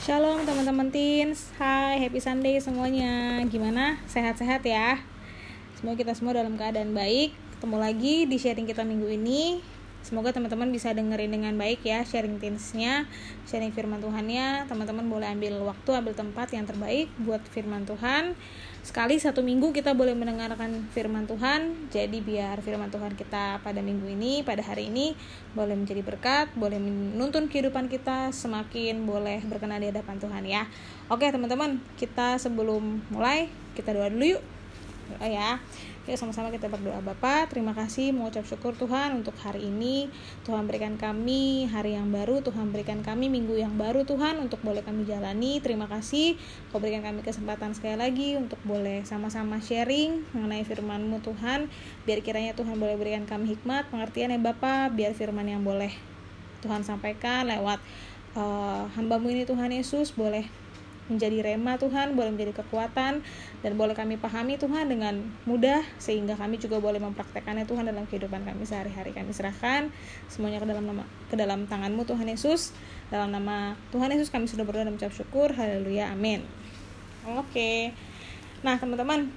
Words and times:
Shalom 0.00 0.48
teman-teman 0.48 0.88
teens 0.88 1.52
Hai 1.60 2.00
happy 2.00 2.24
Sunday 2.24 2.56
semuanya 2.56 3.36
Gimana? 3.44 4.00
Sehat-sehat 4.08 4.64
ya? 4.64 4.96
Semoga 5.76 6.00
kita 6.00 6.16
semua 6.16 6.32
dalam 6.32 6.56
keadaan 6.56 6.96
baik 6.96 7.36
Ketemu 7.52 7.76
lagi 7.76 8.24
di 8.24 8.40
sharing 8.40 8.64
kita 8.64 8.80
minggu 8.80 9.04
ini 9.12 9.60
Semoga 10.00 10.32
teman-teman 10.32 10.72
bisa 10.72 10.96
dengerin 10.96 11.28
dengan 11.28 11.52
baik 11.60 11.84
ya 11.84 12.00
sharing 12.00 12.40
teensnya 12.40 13.04
Sharing 13.44 13.70
firman 13.74 14.00
Tuhannya. 14.00 14.64
Teman-teman 14.64 15.04
boleh 15.06 15.28
ambil 15.28 15.60
waktu, 15.66 15.90
ambil 15.92 16.16
tempat 16.16 16.48
yang 16.56 16.64
terbaik 16.64 17.12
buat 17.20 17.44
firman 17.52 17.84
Tuhan. 17.84 18.32
Sekali 18.80 19.20
satu 19.20 19.44
minggu 19.44 19.76
kita 19.76 19.92
boleh 19.92 20.16
mendengarkan 20.16 20.88
firman 20.96 21.28
Tuhan. 21.28 21.92
Jadi 21.92 22.24
biar 22.24 22.64
firman 22.64 22.88
Tuhan 22.88 23.12
kita 23.12 23.60
pada 23.60 23.84
minggu 23.84 24.08
ini, 24.08 24.40
pada 24.40 24.64
hari 24.64 24.88
ini 24.88 25.12
Boleh 25.52 25.76
menjadi 25.76 26.00
berkat, 26.00 26.48
boleh 26.56 26.80
menuntun 26.80 27.50
kehidupan 27.50 27.92
kita 27.92 28.32
Semakin 28.32 29.04
boleh 29.04 29.44
berkenan 29.44 29.84
di 29.84 29.92
hadapan 29.92 30.16
Tuhan 30.16 30.42
ya. 30.48 30.62
Oke 31.12 31.28
teman-teman, 31.28 31.82
kita 32.00 32.40
sebelum 32.40 33.04
mulai 33.12 33.52
Kita 33.76 33.92
doa 33.92 34.08
dulu 34.08 34.38
yuk. 34.38 34.42
Doa 35.10 35.26
ya 35.26 35.58
Yuk 36.08 36.16
sama-sama 36.16 36.48
kita 36.48 36.64
berdoa 36.72 36.96
Bapak. 37.04 37.52
Terima 37.52 37.76
kasih 37.76 38.16
mengucap 38.16 38.48
syukur 38.48 38.72
Tuhan 38.72 39.20
untuk 39.20 39.36
hari 39.44 39.68
ini. 39.68 40.08
Tuhan 40.48 40.64
berikan 40.64 40.96
kami 40.96 41.68
hari 41.68 41.92
yang 41.92 42.08
baru 42.08 42.40
Tuhan 42.40 42.72
berikan 42.72 43.04
kami 43.04 43.28
minggu 43.28 43.52
yang 43.60 43.76
baru 43.76 44.08
Tuhan 44.08 44.40
Untuk 44.40 44.64
boleh 44.64 44.80
kami 44.80 45.04
jalani. 45.04 45.60
Terima 45.60 45.84
kasih. 45.92 46.40
Kau 46.72 46.80
berikan 46.80 47.04
kami 47.04 47.20
kesempatan 47.20 47.76
sekali 47.76 48.00
lagi 48.00 48.40
Untuk 48.40 48.56
boleh 48.64 49.04
sama-sama 49.04 49.60
sharing 49.60 50.24
Mengenai 50.32 50.64
firman-Mu 50.64 51.20
Tuhan. 51.20 51.68
Biar 52.08 52.24
kiranya 52.24 52.56
Tuhan 52.56 52.80
boleh 52.80 52.96
berikan 52.96 53.28
kami 53.28 53.52
hikmat 53.52 53.92
Pengertian 53.92 54.32
ya 54.32 54.40
Bapak. 54.40 54.96
Biar 54.96 55.12
firman 55.12 55.52
yang 55.52 55.60
boleh 55.60 55.92
Tuhan 56.64 56.80
sampaikan 56.80 57.44
lewat 57.44 57.76
uh, 58.40 58.88
hambamu 58.96 59.28
ini 59.32 59.44
Tuhan 59.44 59.68
Yesus 59.68 60.16
boleh 60.16 60.48
menjadi 61.10 61.42
rema 61.42 61.76
Tuhan, 61.76 62.14
boleh 62.14 62.30
menjadi 62.30 62.62
kekuatan 62.62 63.20
dan 63.60 63.72
boleh 63.74 63.92
kami 63.98 64.16
pahami 64.16 64.56
Tuhan 64.56 64.86
dengan 64.86 65.20
mudah 65.44 65.82
sehingga 65.98 66.38
kami 66.38 66.62
juga 66.62 66.78
boleh 66.78 67.02
mempraktekannya 67.02 67.66
Tuhan 67.66 67.84
dalam 67.90 68.06
kehidupan 68.06 68.46
kami 68.46 68.62
sehari-hari. 68.62 69.10
Kami 69.10 69.34
serahkan 69.34 69.90
semuanya 70.30 70.62
ke 70.62 70.66
dalam 70.70 70.86
nama 70.86 71.04
ke 71.28 71.34
dalam 71.34 71.66
tanganmu 71.66 72.06
Tuhan 72.06 72.30
Yesus. 72.30 72.72
Dalam 73.10 73.34
nama 73.34 73.74
Tuhan 73.90 74.14
Yesus 74.14 74.30
kami 74.30 74.46
sudah 74.46 74.62
berdoa 74.62 74.86
dan 74.86 74.94
mengucap 74.94 75.10
syukur. 75.10 75.50
Haleluya. 75.52 76.14
Amin. 76.14 76.46
Oke. 77.26 77.92
Nah, 78.62 78.78
teman-teman, 78.78 79.28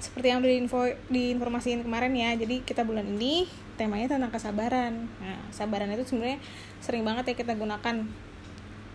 seperti 0.00 0.32
yang 0.32 0.40
info 0.42 0.88
di 1.12 1.36
informasiin 1.36 1.84
kemarin 1.84 2.16
ya. 2.16 2.32
Jadi 2.34 2.64
kita 2.64 2.82
bulan 2.88 3.04
ini 3.04 3.44
temanya 3.76 4.16
tentang 4.16 4.32
kesabaran. 4.32 5.08
Nah, 5.20 5.40
sabaran 5.52 5.92
itu 5.92 6.08
sebenarnya 6.08 6.40
sering 6.80 7.04
banget 7.04 7.32
ya 7.32 7.34
kita 7.36 7.52
gunakan 7.56 8.08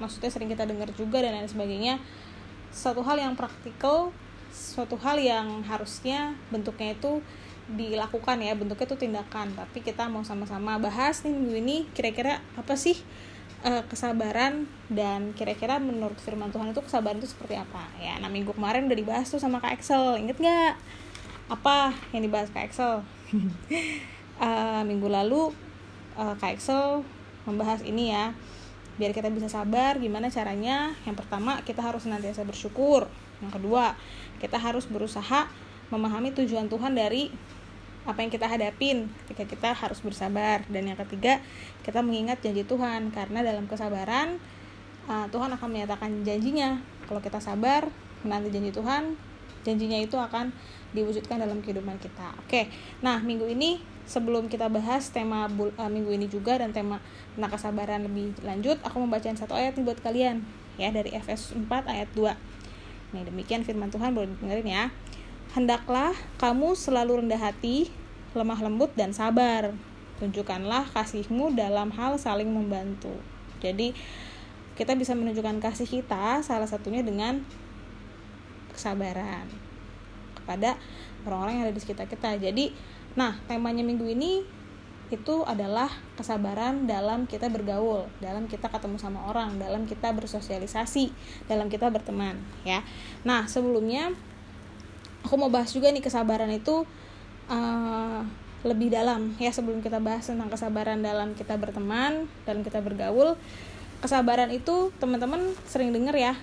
maksudnya 0.01 0.31
sering 0.31 0.51
kita 0.51 0.67
dengar 0.67 0.91
juga 0.93 1.23
dan 1.23 1.39
lain 1.39 1.47
sebagainya 1.47 2.01
suatu 2.75 2.99
hal 3.07 3.15
yang 3.15 3.33
praktikal 3.39 4.11
suatu 4.55 4.95
hal 4.99 5.19
yang 5.19 5.63
harusnya 5.67 6.35
bentuknya 6.47 6.95
itu 6.95 7.19
dilakukan 7.65 8.37
ya 8.39 8.53
bentuknya 8.53 8.85
itu 8.85 8.97
tindakan. 8.97 9.51
Tapi 9.57 9.81
kita 9.81 10.05
mau 10.07 10.21
sama-sama 10.21 10.77
bahas 10.77 11.25
nih 11.25 11.33
minggu 11.33 11.55
ini 11.59 11.77
kira-kira 11.91 12.39
apa 12.55 12.77
sih 12.77 12.95
uh, 13.65 13.81
kesabaran 13.89 14.69
dan 14.87 15.33
kira-kira 15.33 15.81
menurut 15.81 16.15
firman 16.21 16.53
Tuhan 16.53 16.71
itu 16.71 16.81
kesabaran 16.85 17.17
itu 17.19 17.29
seperti 17.29 17.57
apa? 17.57 17.89
Ya 17.99 18.21
nah 18.21 18.29
minggu 18.29 18.53
kemarin 18.53 18.87
udah 18.87 18.97
dibahas 18.97 19.27
tuh 19.27 19.41
sama 19.41 19.59
kak 19.59 19.81
Excel. 19.81 20.21
Inget 20.21 20.37
nggak? 20.37 20.73
Apa 21.51 21.93
yang 22.13 22.23
dibahas 22.23 22.53
kak 22.53 22.69
Excel? 22.69 23.01
Uh, 24.39 24.81
minggu 24.89 25.09
lalu 25.09 25.51
uh, 26.15 26.33
kak 26.37 26.61
Excel 26.61 27.01
membahas 27.45 27.81
ini 27.81 28.13
ya 28.13 28.33
biar 28.95 29.11
kita 29.11 29.27
bisa 29.31 29.51
sabar 29.51 29.99
gimana 29.99 30.31
caranya? 30.31 30.95
Yang 31.03 31.25
pertama 31.25 31.59
kita 31.63 31.83
harus 31.83 32.07
senantiasa 32.07 32.47
bersyukur. 32.47 33.07
Yang 33.43 33.51
kedua 33.61 33.95
kita 34.39 34.55
harus 34.55 34.87
berusaha 34.87 35.51
memahami 35.91 36.31
tujuan 36.33 36.71
Tuhan 36.71 36.95
dari 36.95 37.29
apa 38.05 38.21
yang 38.21 38.29
kita 38.29 38.45
hadapin 38.45 39.09
ketika 39.27 39.45
kita 39.45 39.69
harus 39.75 39.99
bersabar. 39.99 40.63
Dan 40.71 40.91
yang 40.91 40.99
ketiga 41.07 41.43
kita 41.83 41.99
mengingat 41.99 42.39
janji 42.39 42.63
Tuhan. 42.63 43.11
Karena 43.11 43.43
dalam 43.43 43.67
kesabaran 43.67 44.39
uh, 45.11 45.27
Tuhan 45.29 45.51
akan 45.51 45.67
menyatakan 45.67 46.23
janjinya. 46.23 46.79
Kalau 47.05 47.19
kita 47.21 47.37
sabar 47.43 47.91
menanti 48.25 48.49
janji 48.49 48.73
Tuhan 48.73 49.15
janjinya 49.65 49.97
itu 49.97 50.13
akan 50.13 50.53
diwujudkan 50.93 51.41
dalam 51.41 51.61
kehidupan 51.65 51.97
kita. 51.97 52.37
Oke 52.45 52.69
nah 53.01 53.17
minggu 53.21 53.49
ini 53.49 53.81
sebelum 54.05 54.47
kita 54.47 54.69
bahas 54.69 55.09
tema 55.09 55.49
uh, 55.49 55.89
minggu 55.89 56.13
ini 56.13 56.29
juga 56.29 56.61
dan 56.61 56.71
tema 56.71 57.01
tentang 57.33 57.51
kesabaran 57.57 58.05
lebih 58.05 58.37
lanjut, 58.45 58.77
aku 58.85 59.01
membacakan 59.01 59.37
satu 59.37 59.57
ayat 59.57 59.75
nih 59.75 59.85
buat 59.85 59.99
kalian 60.01 60.45
ya 60.77 60.93
dari 60.93 61.11
Efesus 61.13 61.57
4 61.57 61.67
ayat 61.89 62.09
2. 62.13 63.15
Nih 63.17 63.23
demikian 63.25 63.65
firman 63.65 63.89
Tuhan 63.89 64.13
boleh 64.13 64.29
dengerin 64.39 64.69
ya. 64.69 64.85
Hendaklah 65.53 66.11
kamu 66.37 66.75
selalu 66.75 67.25
rendah 67.25 67.39
hati, 67.39 67.89
lemah 68.35 68.59
lembut 68.59 68.91
dan 68.93 69.15
sabar. 69.15 69.71
Tunjukkanlah 70.19 70.95
kasihmu 70.95 71.55
dalam 71.59 71.91
hal 71.91 72.15
saling 72.15 72.47
membantu. 72.47 73.11
Jadi 73.59 73.91
kita 74.75 74.95
bisa 74.95 75.15
menunjukkan 75.15 75.63
kasih 75.63 75.87
kita 75.87 76.43
salah 76.43 76.67
satunya 76.67 77.03
dengan 77.03 77.43
kesabaran 78.75 79.47
kepada 80.35 80.75
orang-orang 81.23 81.53
yang 81.57 81.63
ada 81.71 81.75
di 81.75 81.81
sekitar 81.81 82.11
kita. 82.11 82.35
Jadi 82.35 82.75
Nah, 83.15 83.39
temanya 83.47 83.81
minggu 83.81 84.05
ini 84.11 84.43
itu 85.13 85.45
adalah 85.45 85.87
kesabaran 86.17 86.89
dalam 86.89 87.29
kita 87.29 87.47
bergaul, 87.47 88.09
dalam 88.19 88.49
kita 88.49 88.67
ketemu 88.67 88.97
sama 88.97 89.29
orang, 89.29 89.55
dalam 89.61 89.85
kita 89.85 90.11
bersosialisasi, 90.11 91.13
dalam 91.45 91.69
kita 91.69 91.87
berteman, 91.93 92.35
ya. 92.65 92.81
Nah, 93.21 93.45
sebelumnya 93.45 94.11
aku 95.21 95.37
mau 95.37 95.49
bahas 95.49 95.71
juga 95.71 95.93
nih 95.93 96.01
kesabaran 96.01 96.49
itu 96.49 96.83
uh, 97.49 98.21
lebih 98.65 98.89
dalam 98.89 99.37
ya 99.37 99.53
sebelum 99.53 99.81
kita 99.85 100.01
bahas 100.01 100.25
tentang 100.25 100.49
kesabaran 100.49 101.01
dalam 101.05 101.37
kita 101.37 101.53
berteman, 101.57 102.25
dalam 102.49 102.65
kita 102.65 102.81
bergaul. 102.81 103.37
Kesabaran 104.01 104.49
itu 104.53 104.93
teman-teman 104.97 105.53
sering 105.65 105.93
dengar 105.93 106.13
ya 106.17 106.33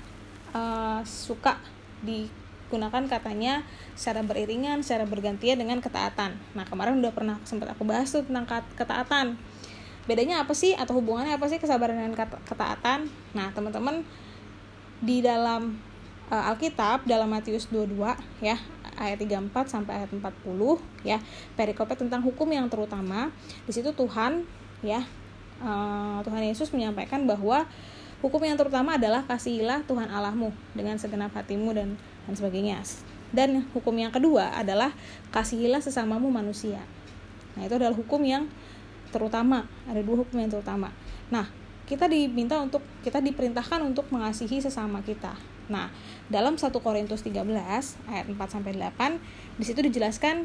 uh, 0.54 1.02
suka 1.02 1.58
di 2.02 2.26
gunakan 2.72 3.04
katanya 3.04 3.60
secara 3.92 4.24
beriringan, 4.24 4.80
secara 4.80 5.04
bergantian 5.04 5.60
dengan 5.60 5.84
ketaatan. 5.84 6.32
Nah, 6.56 6.64
kemarin 6.64 6.96
udah 7.04 7.12
pernah 7.12 7.36
sempat 7.44 7.76
aku 7.76 7.84
bahas 7.84 8.08
tuh 8.08 8.24
tentang 8.24 8.48
ketaatan. 8.72 9.36
Bedanya 10.08 10.40
apa 10.40 10.56
sih 10.56 10.72
atau 10.72 10.96
hubungannya 10.96 11.36
apa 11.36 11.46
sih 11.52 11.60
kesabaran 11.60 12.00
dengan 12.00 12.16
ketaatan? 12.48 13.12
Nah, 13.36 13.52
teman-teman 13.52 14.02
di 15.04 15.20
dalam 15.20 15.76
uh, 16.32 16.48
Alkitab 16.50 17.04
dalam 17.04 17.28
Matius 17.28 17.68
22 17.68 18.00
ya, 18.40 18.56
ayat 18.96 19.20
34 19.20 19.52
sampai 19.68 20.02
ayat 20.02 20.10
40 20.10 20.32
ya, 21.04 21.20
perikopnya 21.54 22.00
tentang 22.08 22.24
hukum 22.24 22.48
yang 22.48 22.72
terutama. 22.72 23.28
Di 23.68 23.76
situ 23.76 23.92
Tuhan 23.92 24.48
ya 24.82 25.06
uh, 25.62 26.18
Tuhan 26.26 26.42
Yesus 26.42 26.74
menyampaikan 26.74 27.24
bahwa 27.24 27.64
hukum 28.20 28.42
yang 28.42 28.58
terutama 28.58 28.98
adalah 28.98 29.26
kasihilah 29.26 29.86
Tuhan 29.86 30.10
Allahmu 30.10 30.50
dengan 30.74 30.98
segenap 30.98 31.34
hatimu 31.34 31.74
dan 31.74 31.94
dan 32.28 32.34
sebagainya. 32.34 32.82
Dan 33.32 33.64
hukum 33.72 33.96
yang 33.96 34.12
kedua 34.12 34.52
adalah 34.52 34.92
kasihilah 35.32 35.80
sesamamu 35.80 36.28
manusia. 36.28 36.84
Nah, 37.56 37.64
itu 37.64 37.74
adalah 37.76 37.96
hukum 37.96 38.20
yang 38.24 38.44
terutama. 39.08 39.64
Ada 39.88 40.04
dua 40.04 40.24
hukum 40.24 40.36
yang 40.36 40.52
terutama. 40.52 40.92
Nah, 41.32 41.48
kita 41.88 42.08
diminta 42.08 42.60
untuk 42.60 42.84
kita 43.00 43.20
diperintahkan 43.24 43.80
untuk 43.84 44.08
mengasihi 44.12 44.60
sesama 44.60 45.00
kita. 45.00 45.36
Nah, 45.72 45.88
dalam 46.28 46.60
1 46.60 46.68
Korintus 46.84 47.24
13 47.24 47.48
ayat 48.08 48.26
4 48.28 48.36
sampai 48.48 48.76
8 48.76 49.16
di 49.56 49.64
situ 49.64 49.80
dijelaskan 49.80 50.44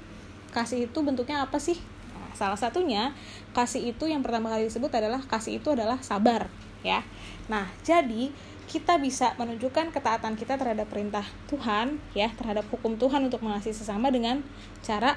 kasih 0.56 0.88
itu 0.88 1.00
bentuknya 1.04 1.44
apa 1.44 1.60
sih? 1.60 1.76
Nah, 2.16 2.32
salah 2.32 2.60
satunya 2.60 3.12
kasih 3.52 3.96
itu 3.96 4.08
yang 4.08 4.24
pertama 4.24 4.52
kali 4.52 4.72
disebut 4.72 4.92
adalah 4.96 5.20
kasih 5.28 5.60
itu 5.60 5.76
adalah 5.76 6.00
sabar, 6.00 6.48
ya. 6.84 7.04
Nah, 7.52 7.68
jadi 7.84 8.32
kita 8.68 9.00
bisa 9.00 9.32
menunjukkan 9.40 9.96
ketaatan 9.96 10.36
kita 10.36 10.60
terhadap 10.60 10.92
perintah 10.92 11.24
Tuhan 11.48 12.04
ya 12.12 12.28
terhadap 12.36 12.68
hukum 12.68 13.00
Tuhan 13.00 13.24
untuk 13.31 13.40
mengasihi 13.40 13.72
sesama 13.72 14.12
dengan 14.12 14.44
cara 14.84 15.16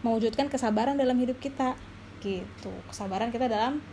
mewujudkan 0.00 0.48
kesabaran 0.48 0.96
dalam 0.96 1.16
hidup 1.20 1.36
kita 1.40 1.76
gitu. 2.24 2.72
Kesabaran 2.88 3.28
kita 3.28 3.52
dalam 3.52 3.84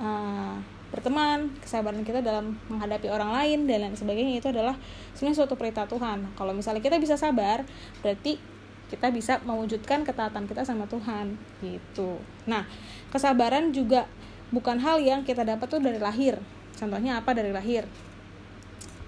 uh, 0.00 0.56
berteman 0.90 1.54
kesabaran 1.60 2.02
kita 2.02 2.24
dalam 2.24 2.56
menghadapi 2.66 3.06
orang 3.12 3.30
lain 3.30 3.58
dan 3.68 3.86
lain 3.86 3.94
sebagainya 3.94 4.42
itu 4.42 4.48
adalah 4.50 4.74
sebenarnya 5.12 5.44
suatu 5.44 5.54
perintah 5.60 5.84
Tuhan. 5.84 6.34
Kalau 6.34 6.52
misalnya 6.56 6.80
kita 6.80 6.96
bisa 6.96 7.20
sabar 7.20 7.62
berarti 8.00 8.40
kita 8.90 9.12
bisa 9.14 9.38
mewujudkan 9.46 10.02
ketaatan 10.02 10.50
kita 10.50 10.66
sama 10.66 10.88
Tuhan 10.90 11.38
gitu. 11.62 12.18
Nah 12.48 12.66
kesabaran 13.12 13.70
juga 13.70 14.08
bukan 14.50 14.82
hal 14.82 14.98
yang 14.98 15.22
kita 15.22 15.46
dapat 15.46 15.68
tuh 15.70 15.78
dari 15.78 16.02
lahir 16.02 16.40
contohnya 16.80 17.20
apa 17.20 17.36
dari 17.36 17.52
lahir? 17.52 17.84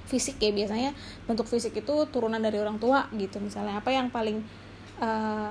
Fisik 0.05 0.37
ya 0.37 0.53
biasanya 0.53 0.93
bentuk 1.25 1.49
fisik 1.49 1.73
itu 1.73 1.95
turunan 2.13 2.37
dari 2.37 2.61
orang 2.61 2.77
tua 2.77 3.09
gitu. 3.17 3.41
Misalnya 3.41 3.81
apa 3.81 3.89
yang 3.89 4.13
paling 4.13 4.45
uh, 5.01 5.49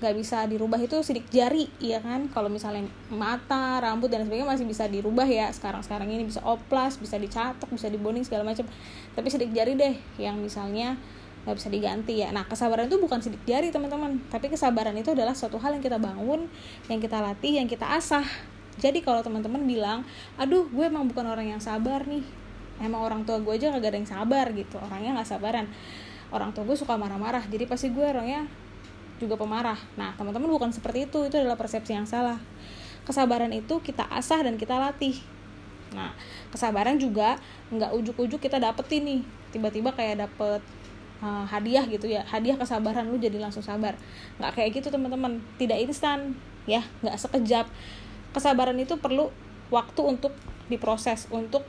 nggak 0.00 0.16
bisa 0.16 0.48
dirubah 0.48 0.80
itu 0.80 0.98
sidik 1.06 1.30
jari 1.30 1.70
ya 1.78 2.02
kan? 2.02 2.26
Kalau 2.34 2.50
misalnya 2.50 2.90
mata 3.12 3.78
rambut 3.78 4.10
dan 4.10 4.26
sebagainya 4.26 4.48
masih 4.50 4.66
bisa 4.66 4.90
dirubah 4.90 5.28
ya. 5.30 5.46
Sekarang 5.54 5.86
sekarang 5.86 6.10
ini 6.10 6.26
bisa 6.26 6.42
oplas 6.42 6.98
bisa 6.98 7.20
dicatok 7.20 7.70
bisa 7.70 7.86
dibonding 7.86 8.26
segala 8.26 8.42
macam. 8.42 8.66
Tapi 9.14 9.28
sidik 9.30 9.54
jari 9.54 9.78
deh 9.78 9.94
yang 10.18 10.42
misalnya 10.42 10.98
nggak 11.46 11.56
bisa 11.56 11.68
diganti 11.70 12.20
ya. 12.20 12.34
Nah 12.34 12.44
kesabaran 12.50 12.90
itu 12.90 12.98
bukan 12.98 13.20
sidik 13.22 13.44
jari 13.46 13.70
teman-teman. 13.70 14.18
Tapi 14.26 14.50
kesabaran 14.50 14.96
itu 14.98 15.14
adalah 15.14 15.38
suatu 15.38 15.60
hal 15.62 15.76
yang 15.76 15.84
kita 15.84 16.02
bangun 16.02 16.50
yang 16.90 16.98
kita 16.98 17.22
latih 17.22 17.62
yang 17.62 17.68
kita 17.70 17.86
asah 17.94 18.26
jadi 18.80 18.98
kalau 19.04 19.20
teman-teman 19.20 19.62
bilang 19.68 20.02
aduh 20.40 20.66
gue 20.72 20.84
emang 20.88 21.06
bukan 21.06 21.28
orang 21.28 21.52
yang 21.52 21.62
sabar 21.62 22.02
nih 22.08 22.24
emang 22.80 23.04
orang 23.04 23.22
tua 23.28 23.36
gue 23.38 23.52
aja 23.52 23.70
kagak 23.76 23.92
ada 23.92 23.98
yang 24.00 24.10
sabar 24.10 24.46
gitu 24.56 24.80
orangnya 24.80 25.20
nggak 25.20 25.28
sabaran 25.28 25.68
orang 26.32 26.50
tua 26.56 26.64
gue 26.64 26.74
suka 26.74 26.96
marah-marah 26.96 27.44
jadi 27.46 27.68
pasti 27.68 27.92
gue 27.92 28.02
orangnya 28.02 28.48
juga 29.20 29.36
pemarah. 29.36 29.76
Nah, 30.00 30.16
teman-teman 30.16 30.48
bukan 30.48 30.72
seperti 30.72 31.04
itu, 31.04 31.28
itu 31.28 31.36
adalah 31.36 31.60
persepsi 31.60 31.92
yang 31.92 32.08
salah. 32.08 32.40
Kesabaran 33.04 33.52
itu 33.52 33.78
kita 33.84 34.08
asah 34.08 34.40
dan 34.40 34.56
kita 34.56 34.80
latih. 34.80 35.20
Nah, 35.92 36.16
kesabaran 36.48 36.96
juga 36.96 37.36
nggak 37.68 37.92
ujuk-ujuk 38.00 38.40
kita 38.40 38.56
dapetin 38.56 39.04
nih, 39.04 39.20
tiba-tiba 39.52 39.92
kayak 39.92 40.26
dapet 40.26 40.62
uh, 41.20 41.44
hadiah 41.44 41.84
gitu 41.84 42.08
ya, 42.08 42.24
hadiah 42.24 42.56
kesabaran 42.56 43.12
lu 43.12 43.20
jadi 43.20 43.36
langsung 43.36 43.60
sabar. 43.60 43.94
Nggak 44.40 44.56
kayak 44.56 44.70
gitu 44.80 44.88
teman-teman, 44.88 45.44
tidak 45.60 45.78
instan, 45.84 46.32
ya, 46.64 46.80
nggak 47.04 47.20
sekejap. 47.20 47.68
Kesabaran 48.30 48.78
itu 48.78 48.98
perlu 48.98 49.30
waktu 49.70 50.00
untuk 50.02 50.34
diproses, 50.70 51.26
untuk 51.30 51.66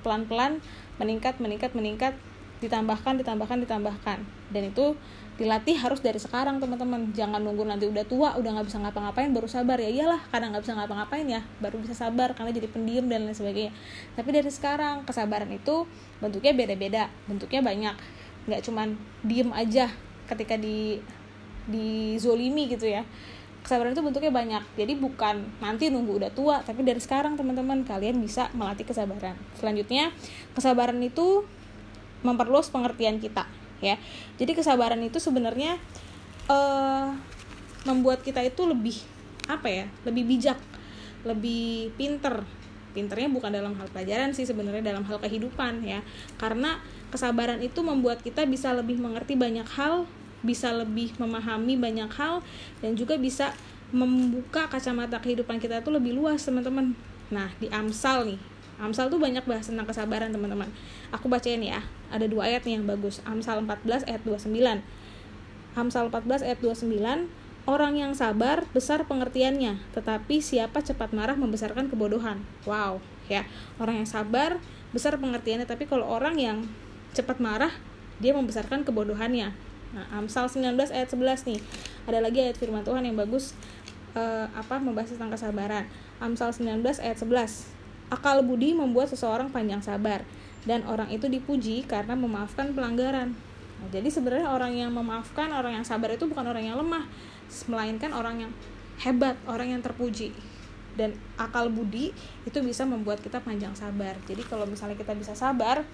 pelan-pelan 0.00 0.64
meningkat, 0.96 1.36
meningkat, 1.42 1.76
meningkat, 1.76 2.14
ditambahkan, 2.58 3.20
ditambahkan, 3.22 3.58
ditambahkan. 3.62 4.18
Dan 4.50 4.72
itu 4.72 4.96
dilatih 5.38 5.78
harus 5.78 6.02
dari 6.02 6.18
sekarang 6.18 6.58
teman-teman. 6.58 7.14
Jangan 7.14 7.38
nunggu 7.38 7.62
nanti 7.62 7.86
udah 7.86 8.02
tua 8.08 8.34
udah 8.34 8.50
nggak 8.58 8.66
bisa 8.66 8.78
ngapa-ngapain 8.82 9.30
baru 9.30 9.46
sabar. 9.46 9.78
Ya 9.78 9.90
iyalah 9.90 10.20
kadang 10.34 10.50
nggak 10.50 10.64
bisa 10.66 10.74
ngapa-ngapain 10.74 11.26
ya 11.30 11.40
baru 11.62 11.78
bisa 11.78 11.94
sabar 11.94 12.34
karena 12.34 12.50
jadi 12.50 12.66
pendiam 12.66 13.06
dan 13.06 13.28
lain 13.28 13.36
sebagainya. 13.36 13.72
Tapi 14.18 14.28
dari 14.34 14.50
sekarang 14.50 15.06
kesabaran 15.06 15.50
itu 15.54 15.86
bentuknya 16.18 16.52
beda-beda 16.56 17.02
bentuknya 17.30 17.62
banyak. 17.62 17.94
Nggak 18.50 18.60
cuman 18.66 18.98
diem 19.22 19.50
aja 19.54 19.86
ketika 20.26 20.58
di 20.58 20.98
di 21.68 22.16
zolimi 22.16 22.66
gitu 22.72 22.88
ya 22.88 23.04
kesabaran 23.68 23.92
itu 23.92 24.00
bentuknya 24.00 24.32
banyak. 24.32 24.64
Jadi 24.80 24.96
bukan 24.96 25.44
nanti 25.60 25.92
nunggu 25.92 26.24
udah 26.24 26.32
tua 26.32 26.64
tapi 26.64 26.80
dari 26.80 27.04
sekarang 27.04 27.36
teman-teman 27.36 27.84
kalian 27.84 28.16
bisa 28.16 28.48
melatih 28.56 28.88
kesabaran. 28.88 29.36
Selanjutnya 29.60 30.08
kesabaran 30.56 30.96
itu 31.04 31.44
memperluas 32.24 32.72
pengertian 32.72 33.20
kita 33.20 33.44
ya. 33.84 34.00
Jadi 34.40 34.56
kesabaran 34.56 35.04
itu 35.04 35.20
sebenarnya 35.20 35.76
uh, 36.48 37.12
membuat 37.84 38.24
kita 38.24 38.40
itu 38.40 38.64
lebih 38.64 38.96
apa 39.52 39.68
ya 39.68 39.84
lebih 40.08 40.24
bijak 40.24 40.56
lebih 41.28 41.92
pinter. 42.00 42.48
Pinternya 42.96 43.28
bukan 43.28 43.52
dalam 43.52 43.76
hal 43.76 43.84
pelajaran 43.92 44.32
sih 44.32 44.48
sebenarnya 44.48 44.96
dalam 44.96 45.04
hal 45.04 45.20
kehidupan 45.20 45.84
ya. 45.84 46.00
Karena 46.40 46.80
kesabaran 47.12 47.60
itu 47.60 47.84
membuat 47.84 48.24
kita 48.24 48.48
bisa 48.48 48.72
lebih 48.72 48.96
mengerti 48.96 49.36
banyak 49.36 49.68
hal 49.76 50.08
bisa 50.44 50.70
lebih 50.70 51.14
memahami 51.18 51.74
banyak 51.74 52.10
hal 52.14 52.44
dan 52.78 52.94
juga 52.94 53.18
bisa 53.18 53.50
membuka 53.90 54.68
kacamata 54.68 55.18
kehidupan 55.18 55.58
kita 55.58 55.80
itu 55.80 55.90
lebih 55.90 56.14
luas 56.14 56.44
teman-teman 56.44 56.92
nah 57.32 57.48
di 57.58 57.66
Amsal 57.72 58.28
nih 58.28 58.40
Amsal 58.78 59.10
tuh 59.10 59.18
banyak 59.18 59.42
bahas 59.42 59.66
tentang 59.66 59.88
kesabaran 59.88 60.30
teman-teman 60.30 60.70
aku 61.10 61.26
bacain 61.26 61.60
ya 61.60 61.82
ada 62.08 62.24
dua 62.30 62.46
ayat 62.46 62.62
nih 62.64 62.78
yang 62.78 62.86
bagus 62.86 63.18
Amsal 63.26 63.64
14 63.66 64.06
ayat 64.06 64.22
29 64.22 64.54
Amsal 65.74 66.10
14 66.10 66.46
ayat 66.46 66.58
29 66.62 67.48
Orang 67.68 68.00
yang 68.00 68.16
sabar 68.16 68.64
besar 68.72 69.04
pengertiannya, 69.04 69.76
tetapi 69.92 70.40
siapa 70.40 70.80
cepat 70.80 71.12
marah 71.12 71.36
membesarkan 71.36 71.92
kebodohan. 71.92 72.40
Wow, 72.64 73.04
ya. 73.28 73.44
Orang 73.76 74.00
yang 74.00 74.08
sabar 74.08 74.56
besar 74.96 75.20
pengertiannya, 75.20 75.68
tapi 75.68 75.84
kalau 75.84 76.08
orang 76.08 76.40
yang 76.40 76.64
cepat 77.12 77.36
marah, 77.44 77.68
dia 78.24 78.32
membesarkan 78.32 78.88
kebodohannya. 78.88 79.52
Nah, 79.92 80.04
Amsal 80.12 80.52
19 80.52 80.76
ayat 80.92 81.08
11 81.08 81.48
nih. 81.48 81.60
Ada 82.04 82.18
lagi 82.20 82.38
ayat 82.44 82.56
firman 82.60 82.84
Tuhan 82.84 83.04
yang 83.08 83.16
bagus 83.16 83.56
uh, 84.12 84.46
apa 84.52 84.76
membahas 84.76 85.16
tentang 85.16 85.32
kesabaran. 85.32 85.88
Amsal 86.20 86.52
19 86.52 86.84
ayat 87.00 87.16
11. 87.16 88.12
Akal 88.12 88.40
budi 88.44 88.72
membuat 88.72 89.12
seseorang 89.12 89.52
panjang 89.52 89.84
sabar 89.84 90.24
dan 90.64 90.84
orang 90.88 91.08
itu 91.12 91.28
dipuji 91.28 91.84
karena 91.88 92.12
memaafkan 92.16 92.72
pelanggaran. 92.76 93.32
Nah, 93.78 93.88
jadi 93.94 94.08
sebenarnya 94.10 94.50
orang 94.50 94.74
yang 94.74 94.90
memaafkan, 94.92 95.54
orang 95.54 95.80
yang 95.80 95.86
sabar 95.86 96.12
itu 96.12 96.26
bukan 96.26 96.44
orang 96.44 96.66
yang 96.66 96.76
lemah, 96.76 97.06
melainkan 97.70 98.10
orang 98.12 98.48
yang 98.48 98.52
hebat, 99.00 99.38
orang 99.48 99.72
yang 99.72 99.80
terpuji. 99.80 100.34
Dan 100.98 101.14
akal 101.38 101.70
budi 101.70 102.10
itu 102.42 102.58
bisa 102.58 102.82
membuat 102.82 103.22
kita 103.22 103.38
panjang 103.38 103.70
sabar. 103.78 104.18
Jadi 104.26 104.42
kalau 104.44 104.66
misalnya 104.66 104.98
kita 104.98 105.14
bisa 105.14 105.38
sabar, 105.38 105.86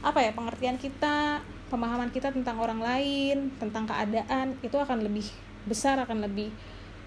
apa 0.00 0.18
ya 0.22 0.30
pengertian 0.32 0.78
kita, 0.78 1.42
pemahaman 1.70 2.10
kita 2.10 2.34
tentang 2.34 2.58
orang 2.58 2.82
lain, 2.82 3.54
tentang 3.62 3.86
keadaan 3.86 4.58
itu 4.60 4.74
akan 4.74 5.06
lebih 5.06 5.24
besar, 5.64 6.02
akan 6.02 6.26
lebih 6.26 6.50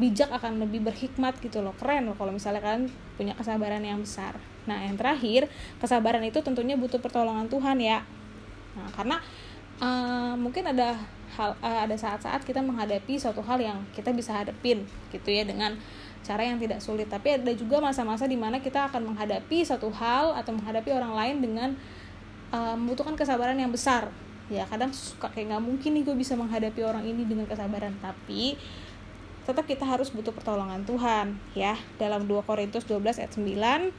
bijak 0.01 0.33
akan 0.33 0.57
lebih 0.57 0.81
berhikmat 0.81 1.37
gitu 1.37 1.61
loh. 1.61 1.75
Keren 1.77 2.09
loh 2.09 2.17
kalau 2.17 2.33
misalnya 2.33 2.63
kalian 2.65 2.89
punya 3.13 3.37
kesabaran 3.37 3.83
yang 3.85 4.01
besar. 4.01 4.33
Nah 4.65 4.81
yang 4.81 4.97
terakhir 4.97 5.45
kesabaran 5.77 6.23
itu 6.25 6.41
tentunya 6.41 6.73
butuh 6.73 6.97
pertolongan 6.97 7.45
Tuhan 7.45 7.77
ya. 7.77 8.01
Nah 8.73 8.89
karena 8.95 9.17
uh, 9.77 10.33
mungkin 10.33 10.65
ada 10.65 10.97
hal 11.37 11.53
uh, 11.61 11.79
ada 11.85 11.93
saat-saat 11.93 12.41
kita 12.41 12.61
menghadapi 12.65 13.21
suatu 13.21 13.45
hal 13.45 13.61
yang 13.61 13.77
kita 13.93 14.09
bisa 14.13 14.33
hadapin 14.33 14.85
gitu 15.13 15.29
ya 15.29 15.45
dengan 15.45 15.77
cara 16.25 16.41
yang 16.41 16.57
tidak 16.57 16.81
sulit. 16.81 17.05
Tapi 17.05 17.37
ada 17.37 17.51
juga 17.53 17.77
masa-masa 17.77 18.25
di 18.25 18.39
mana 18.39 18.57
kita 18.57 18.89
akan 18.89 19.13
menghadapi 19.13 19.61
satu 19.61 19.93
hal 19.93 20.33
atau 20.33 20.57
menghadapi 20.57 20.89
orang 20.89 21.13
lain 21.13 21.35
dengan 21.37 21.69
uh, 22.49 22.73
membutuhkan 22.73 23.13
kesabaran 23.13 23.61
yang 23.61 23.69
besar 23.69 24.09
ya 24.53 24.69
kadang 24.69 24.93
suka 24.93 25.33
kayak 25.33 25.49
nggak 25.49 25.63
mungkin 25.65 25.97
nih 25.97 26.03
gue 26.05 26.13
bisa 26.13 26.37
menghadapi 26.37 26.85
orang 26.85 27.01
ini 27.01 27.25
dengan 27.25 27.49
kesabaran. 27.49 27.97
Tapi 27.97 28.53
tetap 29.43 29.65
kita 29.65 29.83
harus 29.83 30.13
butuh 30.13 30.29
pertolongan 30.29 30.85
Tuhan 30.85 31.41
ya. 31.57 31.73
Dalam 31.97 32.29
2 32.29 32.45
Korintus 32.45 32.85
12 32.85 33.17
ayat 33.17 33.33
9 33.33 33.89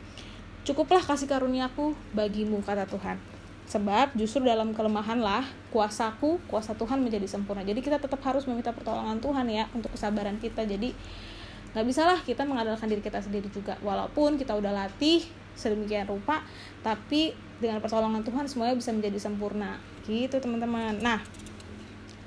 cukuplah 0.65 1.03
kasih 1.03 1.29
karuniaku 1.29 1.93
bagimu 2.15 2.63
kata 2.63 2.87
Tuhan. 2.87 3.19
Sebab 3.67 4.15
justru 4.15 4.45
dalam 4.45 4.77
kelemahanlah 4.77 5.45
kuasaku 5.75 6.39
kuasa 6.47 6.79
Tuhan 6.79 7.03
menjadi 7.03 7.27
sempurna. 7.27 7.67
Jadi 7.67 7.83
kita 7.83 7.99
tetap 7.99 8.23
harus 8.23 8.47
meminta 8.47 8.71
pertolongan 8.71 9.19
Tuhan 9.19 9.51
ya 9.51 9.67
untuk 9.75 9.91
kesabaran 9.93 10.39
kita. 10.39 10.63
Jadi 10.65 10.95
nggak 11.75 11.85
bisalah 11.85 12.23
kita 12.23 12.47
mengandalkan 12.47 12.87
diri 12.87 13.03
kita 13.03 13.19
sendiri 13.19 13.51
juga. 13.51 13.75
Walaupun 13.83 14.39
kita 14.39 14.55
udah 14.55 14.71
latih 14.71 15.27
sedemikian 15.55 16.11
rupa 16.11 16.43
tapi 16.83 17.33
dengan 17.65 17.81
pertolongan 17.81 18.21
Tuhan 18.21 18.45
semuanya 18.45 18.77
bisa 18.77 18.93
menjadi 18.93 19.17
sempurna 19.17 19.81
gitu 20.05 20.37
teman-teman 20.37 21.01
nah 21.01 21.25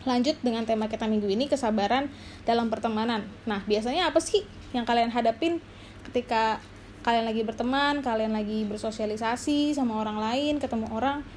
lanjut 0.08 0.40
dengan 0.40 0.64
tema 0.64 0.88
kita 0.88 1.04
minggu 1.04 1.28
ini 1.28 1.52
kesabaran 1.52 2.08
dalam 2.48 2.72
pertemanan. 2.72 3.28
Nah, 3.44 3.60
biasanya 3.68 4.08
apa 4.08 4.24
sih 4.24 4.48
yang 4.72 4.88
kalian 4.88 5.12
hadapin 5.12 5.60
ketika 6.08 6.64
kalian 7.04 7.28
lagi 7.28 7.44
berteman, 7.44 8.00
kalian 8.00 8.32
lagi 8.32 8.64
bersosialisasi 8.72 9.76
sama 9.76 10.00
orang 10.00 10.18
lain, 10.24 10.64
ketemu 10.64 10.88
orang? 10.96 11.28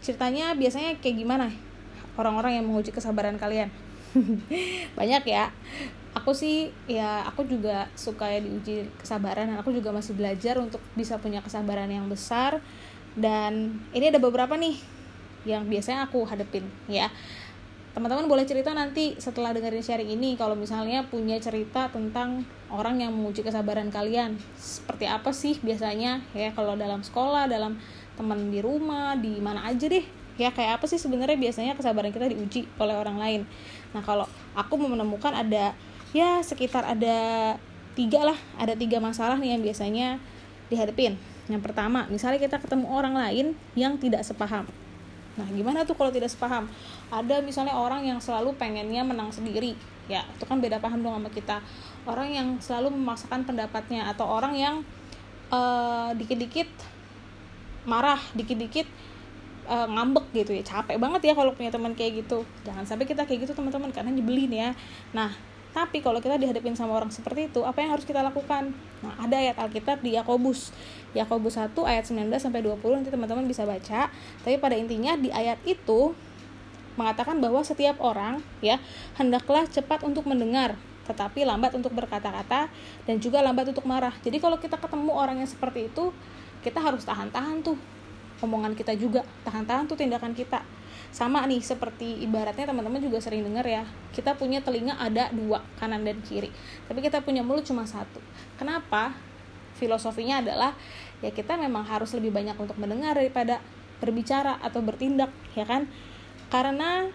Ceritanya 0.00 0.56
biasanya 0.56 0.96
kayak 1.04 1.16
gimana? 1.20 1.52
Orang-orang 2.16 2.56
yang 2.56 2.64
menguji 2.64 2.88
kesabaran 2.88 3.36
kalian. 3.36 3.68
Banyak 4.98 5.22
ya. 5.28 5.52
Aku 6.14 6.30
sih 6.30 6.70
ya 6.86 7.26
aku 7.26 7.42
juga 7.42 7.90
suka 7.98 8.30
ya 8.30 8.38
diuji 8.38 8.86
kesabaran 9.02 9.50
dan 9.50 9.58
aku 9.58 9.74
juga 9.74 9.90
masih 9.90 10.14
belajar 10.14 10.62
untuk 10.62 10.78
bisa 10.94 11.18
punya 11.18 11.42
kesabaran 11.42 11.90
yang 11.90 12.06
besar 12.06 12.62
dan 13.14 13.78
ini 13.94 14.10
ada 14.10 14.18
beberapa 14.18 14.58
nih 14.58 14.74
yang 15.46 15.68
biasanya 15.70 16.10
aku 16.10 16.26
hadepin 16.26 16.66
ya. 16.90 17.10
Teman-teman 17.94 18.26
boleh 18.26 18.42
cerita 18.42 18.74
nanti 18.74 19.14
setelah 19.22 19.54
dengerin 19.54 19.78
sharing 19.78 20.10
ini 20.18 20.34
kalau 20.34 20.58
misalnya 20.58 21.06
punya 21.06 21.38
cerita 21.38 21.86
tentang 21.94 22.42
orang 22.74 22.98
yang 22.98 23.14
menguji 23.14 23.46
kesabaran 23.46 23.86
kalian. 23.94 24.34
Seperti 24.58 25.06
apa 25.06 25.30
sih 25.30 25.62
biasanya 25.62 26.18
ya 26.34 26.50
kalau 26.58 26.74
dalam 26.74 27.06
sekolah 27.06 27.46
dalam 27.46 27.78
teman 28.18 28.50
di 28.50 28.58
rumah 28.58 29.14
di 29.14 29.38
mana 29.38 29.62
aja 29.62 29.86
deh. 29.86 30.02
Ya 30.34 30.50
kayak 30.50 30.82
apa 30.82 30.90
sih 30.90 30.98
sebenarnya 30.98 31.38
biasanya 31.38 31.78
kesabaran 31.78 32.10
kita 32.10 32.26
diuji 32.26 32.66
oleh 32.82 32.98
orang 32.98 33.14
lain. 33.22 33.40
Nah 33.94 34.02
kalau 34.02 34.26
aku 34.58 34.74
menemukan 34.74 35.30
ada 35.30 35.78
ya 36.10 36.42
sekitar 36.42 36.82
ada 36.82 37.54
tiga 37.94 38.26
lah 38.26 38.38
ada 38.58 38.74
tiga 38.74 38.98
masalah 38.98 39.38
nih 39.38 39.54
yang 39.54 39.62
biasanya 39.62 40.18
dihadapin 40.66 41.14
yang 41.52 41.60
pertama 41.60 42.08
misalnya 42.08 42.40
kita 42.40 42.56
ketemu 42.56 42.88
orang 42.88 43.14
lain 43.14 43.46
yang 43.76 43.96
tidak 44.00 44.24
sepaham 44.24 44.64
Nah, 45.34 45.50
gimana 45.50 45.82
tuh 45.82 45.98
kalau 45.98 46.14
tidak 46.14 46.30
sepaham? 46.30 46.70
Ada 47.10 47.42
misalnya 47.42 47.74
orang 47.74 48.06
yang 48.06 48.22
selalu 48.22 48.54
pengennya 48.54 49.02
menang 49.02 49.34
sendiri. 49.34 49.74
Ya, 50.06 50.22
itu 50.30 50.46
kan 50.46 50.62
beda 50.62 50.78
paham 50.78 51.02
dong 51.02 51.18
sama 51.18 51.26
kita. 51.26 51.58
Orang 52.06 52.30
yang 52.30 52.62
selalu 52.62 52.94
memaksakan 52.94 53.42
pendapatnya 53.42 54.06
atau 54.06 54.30
orang 54.30 54.54
yang 54.54 54.86
eh, 55.50 56.10
dikit-dikit 56.14 56.70
marah, 57.82 58.22
dikit-dikit 58.38 58.86
uh, 59.68 59.88
ngambek 59.88 60.24
gitu 60.32 60.52
ya 60.56 60.62
capek 60.64 60.96
banget 61.00 61.32
ya 61.32 61.32
kalau 61.32 61.52
punya 61.56 61.72
teman 61.72 61.96
kayak 61.96 62.24
gitu 62.24 62.44
jangan 62.64 62.84
sampai 62.84 63.08
kita 63.08 63.24
kayak 63.24 63.48
gitu 63.48 63.52
teman-teman 63.56 63.90
karena 63.92 64.12
nyebelin 64.12 64.52
ya 64.52 64.70
nah 65.12 65.32
tapi 65.74 65.98
kalau 65.98 66.22
kita 66.22 66.38
dihadapin 66.38 66.78
sama 66.78 66.94
orang 66.94 67.10
seperti 67.10 67.50
itu 67.50 67.66
apa 67.66 67.82
yang 67.82 67.98
harus 67.98 68.06
kita 68.06 68.22
lakukan? 68.22 68.70
Nah 69.02 69.14
ada 69.18 69.34
ayat 69.34 69.58
Alkitab 69.58 70.06
di 70.06 70.14
Yakobus. 70.14 70.70
Yakobus 71.18 71.58
1 71.58 71.74
ayat 71.82 72.06
19 72.06 72.30
sampai 72.38 72.62
20 72.62 72.78
nanti 72.94 73.10
teman-teman 73.10 73.42
bisa 73.50 73.66
baca. 73.66 74.06
Tapi 74.46 74.56
pada 74.62 74.78
intinya 74.78 75.18
di 75.18 75.34
ayat 75.34 75.58
itu 75.66 76.14
mengatakan 76.94 77.42
bahwa 77.42 77.58
setiap 77.66 77.98
orang 77.98 78.38
ya 78.62 78.78
hendaklah 79.18 79.66
cepat 79.66 80.06
untuk 80.06 80.30
mendengar 80.30 80.78
tetapi 81.04 81.44
lambat 81.44 81.76
untuk 81.76 81.92
berkata-kata 81.92 82.72
dan 83.04 83.16
juga 83.20 83.44
lambat 83.44 83.68
untuk 83.68 83.84
marah. 83.84 84.14
Jadi 84.24 84.40
kalau 84.40 84.56
kita 84.56 84.80
ketemu 84.80 85.12
orang 85.12 85.36
yang 85.42 85.50
seperti 85.50 85.92
itu, 85.92 86.08
kita 86.64 86.80
harus 86.80 87.04
tahan-tahan 87.04 87.60
tuh 87.60 87.76
omongan 88.40 88.72
kita 88.72 88.96
juga 88.96 89.20
tahan-tahan 89.44 89.84
tuh 89.84 89.96
tindakan 90.00 90.32
kita 90.32 90.64
sama 91.14 91.46
nih 91.46 91.62
seperti 91.62 92.26
ibaratnya 92.26 92.74
teman-teman 92.74 92.98
juga 92.98 93.22
sering 93.22 93.46
dengar 93.46 93.62
ya 93.62 93.86
kita 94.10 94.34
punya 94.34 94.58
telinga 94.66 94.98
ada 94.98 95.30
dua 95.30 95.62
kanan 95.78 96.02
dan 96.02 96.18
kiri. 96.26 96.50
Tapi 96.90 96.98
kita 96.98 97.22
punya 97.22 97.46
mulut 97.46 97.62
cuma 97.62 97.86
satu. 97.86 98.18
Kenapa? 98.58 99.14
Filosofinya 99.78 100.42
adalah 100.42 100.74
ya 101.22 101.30
kita 101.30 101.54
memang 101.54 101.86
harus 101.86 102.10
lebih 102.18 102.34
banyak 102.34 102.58
untuk 102.58 102.74
mendengar 102.82 103.14
daripada 103.14 103.62
berbicara 104.02 104.58
atau 104.58 104.82
bertindak 104.82 105.30
ya 105.54 105.62
kan? 105.62 105.86
Karena 106.50 107.06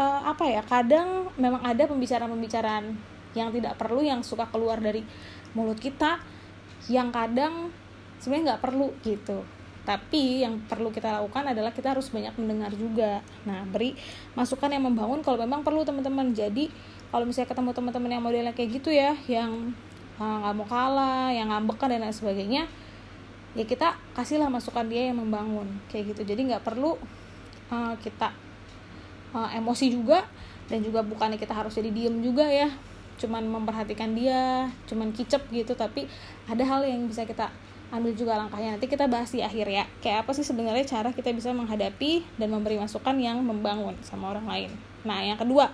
uh, 0.00 0.20
apa 0.24 0.48
ya 0.48 0.64
kadang 0.64 1.28
memang 1.36 1.60
ada 1.68 1.84
pembicaraan-pembicaraan 1.84 2.96
yang 3.36 3.52
tidak 3.52 3.76
perlu 3.76 4.00
yang 4.00 4.24
suka 4.24 4.48
keluar 4.48 4.80
dari 4.80 5.04
mulut 5.52 5.76
kita 5.76 6.16
yang 6.88 7.12
kadang 7.12 7.68
sebenarnya 8.24 8.56
nggak 8.56 8.62
perlu 8.64 8.88
gitu 9.04 9.44
tapi 9.84 10.40
yang 10.40 10.64
perlu 10.64 10.88
kita 10.88 11.20
lakukan 11.20 11.52
adalah 11.52 11.68
kita 11.68 11.92
harus 11.92 12.08
banyak 12.08 12.32
mendengar 12.40 12.72
juga. 12.72 13.20
Nah 13.44 13.68
beri 13.68 13.92
masukan 14.32 14.72
yang 14.72 14.88
membangun 14.88 15.20
kalau 15.20 15.36
memang 15.44 15.60
perlu 15.60 15.84
teman-teman. 15.84 16.32
Jadi 16.32 16.72
kalau 17.12 17.28
misalnya 17.28 17.52
ketemu 17.52 17.70
teman-teman 17.76 18.10
yang 18.10 18.24
modelnya 18.24 18.52
kayak 18.56 18.80
gitu 18.80 18.90
ya 18.90 19.12
yang 19.28 19.76
ah, 20.16 20.48
nggak 20.48 20.54
uh, 20.56 20.58
mau 20.58 20.66
kalah 20.66 21.28
yang 21.30 21.52
ngambekan 21.52 21.92
dan 21.92 22.00
lain 22.00 22.16
sebagainya 22.16 22.64
ya 23.54 23.64
kita 23.68 23.94
kasihlah 24.18 24.50
masukan 24.50 24.82
dia 24.88 25.12
yang 25.12 25.20
membangun 25.20 25.68
kayak 25.92 26.16
gitu. 26.16 26.32
Jadi 26.32 26.48
nggak 26.48 26.64
perlu 26.64 26.96
uh, 27.68 27.94
kita 28.00 28.32
uh, 29.36 29.48
emosi 29.52 29.92
juga 29.92 30.24
dan 30.64 30.80
juga 30.80 31.04
bukannya 31.04 31.36
kita 31.36 31.52
harus 31.52 31.76
jadi 31.76 31.92
diem 31.92 32.24
juga 32.24 32.48
ya. 32.48 32.72
Cuman 33.20 33.46
memperhatikan 33.46 34.16
dia 34.16 34.72
cuman 34.88 35.12
kicep 35.12 35.44
gitu. 35.52 35.76
Tapi 35.76 36.08
ada 36.48 36.64
hal 36.64 36.82
yang 36.88 37.04
bisa 37.04 37.28
kita 37.28 37.52
ambil 37.94 38.12
juga 38.18 38.34
langkahnya. 38.34 38.74
Nanti 38.74 38.90
kita 38.90 39.06
bahas 39.06 39.30
di 39.30 39.40
akhir 39.40 39.70
ya. 39.70 39.86
Kayak 40.02 40.26
apa 40.26 40.34
sih 40.34 40.42
sebenarnya 40.42 40.82
cara 40.82 41.14
kita 41.14 41.30
bisa 41.30 41.54
menghadapi 41.54 42.26
dan 42.36 42.50
memberi 42.50 42.76
masukan 42.82 43.14
yang 43.22 43.38
membangun 43.46 43.94
sama 44.02 44.34
orang 44.34 44.44
lain. 44.50 44.70
Nah 45.06 45.22
yang 45.22 45.38
kedua 45.38 45.70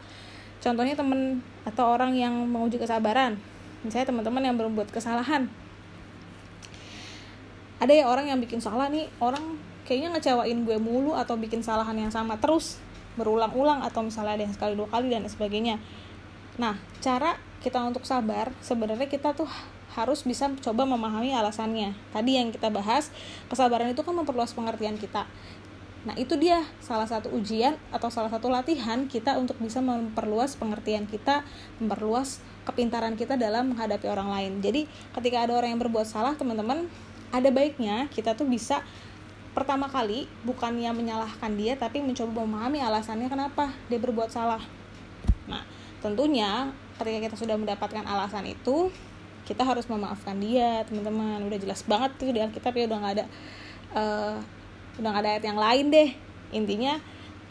contohnya 0.60 0.92
temen 0.92 1.40
atau 1.64 1.96
orang 1.96 2.12
yang 2.12 2.36
menguji 2.44 2.76
kesabaran. 2.76 3.40
Misalnya 3.80 4.12
teman-teman 4.12 4.42
yang 4.44 4.56
berbuat 4.60 4.92
kesalahan. 4.92 5.48
Ada 7.80 8.04
ya 8.04 8.04
orang 8.12 8.28
yang 8.28 8.36
bikin 8.44 8.60
salah 8.60 8.92
nih 8.92 9.08
orang 9.24 9.56
kayaknya 9.88 10.12
ngecewain 10.12 10.68
gue 10.68 10.76
mulu 10.76 11.16
atau 11.16 11.40
bikin 11.40 11.64
kesalahan 11.64 11.96
yang 11.96 12.12
sama 12.12 12.36
terus 12.36 12.76
berulang-ulang 13.16 13.80
atau 13.80 14.04
misalnya 14.04 14.36
ada 14.36 14.44
yang 14.44 14.54
sekali 14.54 14.76
dua 14.76 14.86
kali 14.92 15.08
dan 15.08 15.24
sebagainya. 15.24 15.80
Nah 16.60 16.76
cara 17.00 17.40
kita 17.64 17.80
untuk 17.80 18.04
sabar 18.04 18.52
sebenarnya 18.60 19.08
kita 19.08 19.32
tuh 19.32 19.48
harus 19.94 20.22
bisa 20.22 20.46
coba 20.62 20.86
memahami 20.86 21.34
alasannya. 21.34 21.94
Tadi 22.14 22.38
yang 22.38 22.54
kita 22.54 22.70
bahas, 22.70 23.10
kesabaran 23.50 23.90
itu 23.90 24.02
kan 24.06 24.14
memperluas 24.14 24.54
pengertian 24.54 24.94
kita. 24.96 25.26
Nah, 26.00 26.16
itu 26.16 26.32
dia 26.40 26.64
salah 26.80 27.04
satu 27.04 27.28
ujian 27.36 27.76
atau 27.92 28.08
salah 28.08 28.32
satu 28.32 28.48
latihan 28.48 29.04
kita 29.04 29.36
untuk 29.36 29.60
bisa 29.60 29.84
memperluas 29.84 30.56
pengertian 30.56 31.04
kita, 31.04 31.44
memperluas 31.76 32.40
kepintaran 32.64 33.20
kita 33.20 33.36
dalam 33.36 33.76
menghadapi 33.76 34.08
orang 34.08 34.32
lain. 34.32 34.52
Jadi, 34.64 34.88
ketika 35.12 35.44
ada 35.44 35.52
orang 35.60 35.76
yang 35.76 35.80
berbuat 35.82 36.08
salah, 36.08 36.32
teman-teman, 36.40 36.88
ada 37.30 37.48
baiknya 37.52 38.10
kita 38.10 38.32
tuh 38.34 38.48
bisa 38.48 38.82
pertama 39.50 39.90
kali 39.90 40.30
bukannya 40.46 40.94
menyalahkan 40.94 41.50
dia 41.58 41.74
tapi 41.74 41.98
mencoba 41.98 42.46
memahami 42.46 42.78
alasannya 42.82 43.26
kenapa 43.26 43.74
dia 43.90 43.98
berbuat 43.98 44.30
salah. 44.30 44.62
Nah, 45.50 45.62
tentunya 46.00 46.70
ketika 46.98 47.18
kita 47.30 47.36
sudah 47.36 47.56
mendapatkan 47.58 48.06
alasan 48.06 48.46
itu, 48.46 48.88
kita 49.50 49.66
harus 49.66 49.90
memaafkan 49.90 50.38
dia 50.38 50.86
teman-teman. 50.86 51.42
Udah 51.42 51.58
jelas 51.58 51.82
banget 51.82 52.14
tuh 52.22 52.30
di 52.30 52.38
Alkitab 52.38 52.70
ya 52.78 52.86
udah 52.86 52.98
nggak 53.02 53.14
ada 53.18 53.24
uh, 53.98 54.36
udah 55.02 55.08
nggak 55.10 55.22
ada 55.26 55.30
ayat 55.34 55.44
yang 55.50 55.58
lain 55.58 55.86
deh. 55.90 56.10
Intinya 56.54 57.02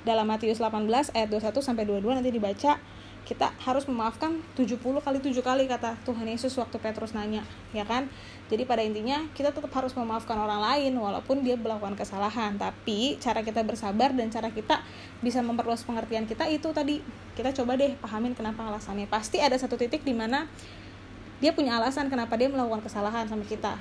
dalam 0.07 0.23
Matius 0.23 0.63
18 0.63 0.87
ayat 1.11 1.27
21 1.27 1.59
sampai 1.59 1.83
22 1.83 2.23
nanti 2.23 2.31
dibaca 2.31 2.79
kita 3.27 3.53
harus 3.61 3.85
memaafkan 3.85 4.41
70 4.57 4.79
kali 4.79 5.21
7 5.21 5.37
kali 5.45 5.69
kata 5.69 6.01
Tuhan 6.01 6.25
Yesus 6.25 6.55
waktu 6.57 6.81
Petrus 6.81 7.13
nanya 7.13 7.45
ya 7.75 7.85
kan? 7.85 8.09
Jadi 8.49 8.65
pada 8.65 8.81
intinya 8.81 9.21
kita 9.37 9.53
tetap 9.53 9.69
harus 9.69 9.93
memaafkan 9.93 10.33
orang 10.33 10.57
lain 10.57 10.97
walaupun 10.97 11.45
dia 11.45 11.53
melakukan 11.53 11.93
kesalahan. 11.93 12.57
Tapi 12.57 13.21
cara 13.21 13.45
kita 13.45 13.61
bersabar 13.61 14.15
dan 14.17 14.33
cara 14.33 14.49
kita 14.49 14.81
bisa 15.21 15.45
memperluas 15.45 15.85
pengertian 15.85 16.25
kita 16.25 16.49
itu 16.49 16.73
tadi. 16.73 17.05
Kita 17.37 17.53
coba 17.53 17.77
deh 17.77 17.93
pahamin 18.01 18.33
kenapa 18.33 18.65
alasannya. 18.65 19.05
Pasti 19.05 19.37
ada 19.37 19.53
satu 19.61 19.77
titik 19.77 20.01
di 20.01 20.17
mana 20.17 20.49
dia 21.39 21.55
punya 21.55 21.79
alasan 21.79 22.11
kenapa 22.11 22.35
dia 22.35 22.51
melakukan 22.51 22.83
kesalahan 22.83 23.27
sama 23.27 23.43
kita. 23.47 23.79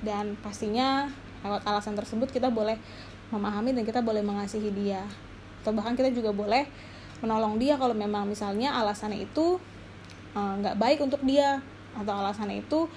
Dan 0.00 0.36
pastinya 0.40 1.08
lewat 1.44 1.64
alasan 1.64 1.96
tersebut 1.96 2.32
kita 2.32 2.48
boleh 2.48 2.80
memahami 3.28 3.76
dan 3.76 3.84
kita 3.84 4.00
boleh 4.00 4.24
mengasihi 4.24 4.72
dia. 4.72 5.04
Atau 5.60 5.76
bahkan 5.76 5.96
kita 5.96 6.12
juga 6.12 6.32
boleh 6.32 6.68
menolong 7.20 7.60
dia 7.60 7.76
kalau 7.80 7.96
memang 7.96 8.28
misalnya 8.28 8.76
alasannya 8.76 9.24
itu 9.24 9.60
eh, 10.36 10.52
nggak 10.60 10.76
uh, 10.76 10.80
baik 10.80 10.98
untuk 11.04 11.20
dia. 11.24 11.60
Atau 11.94 12.10
alasannya 12.10 12.64
itu 12.64 12.90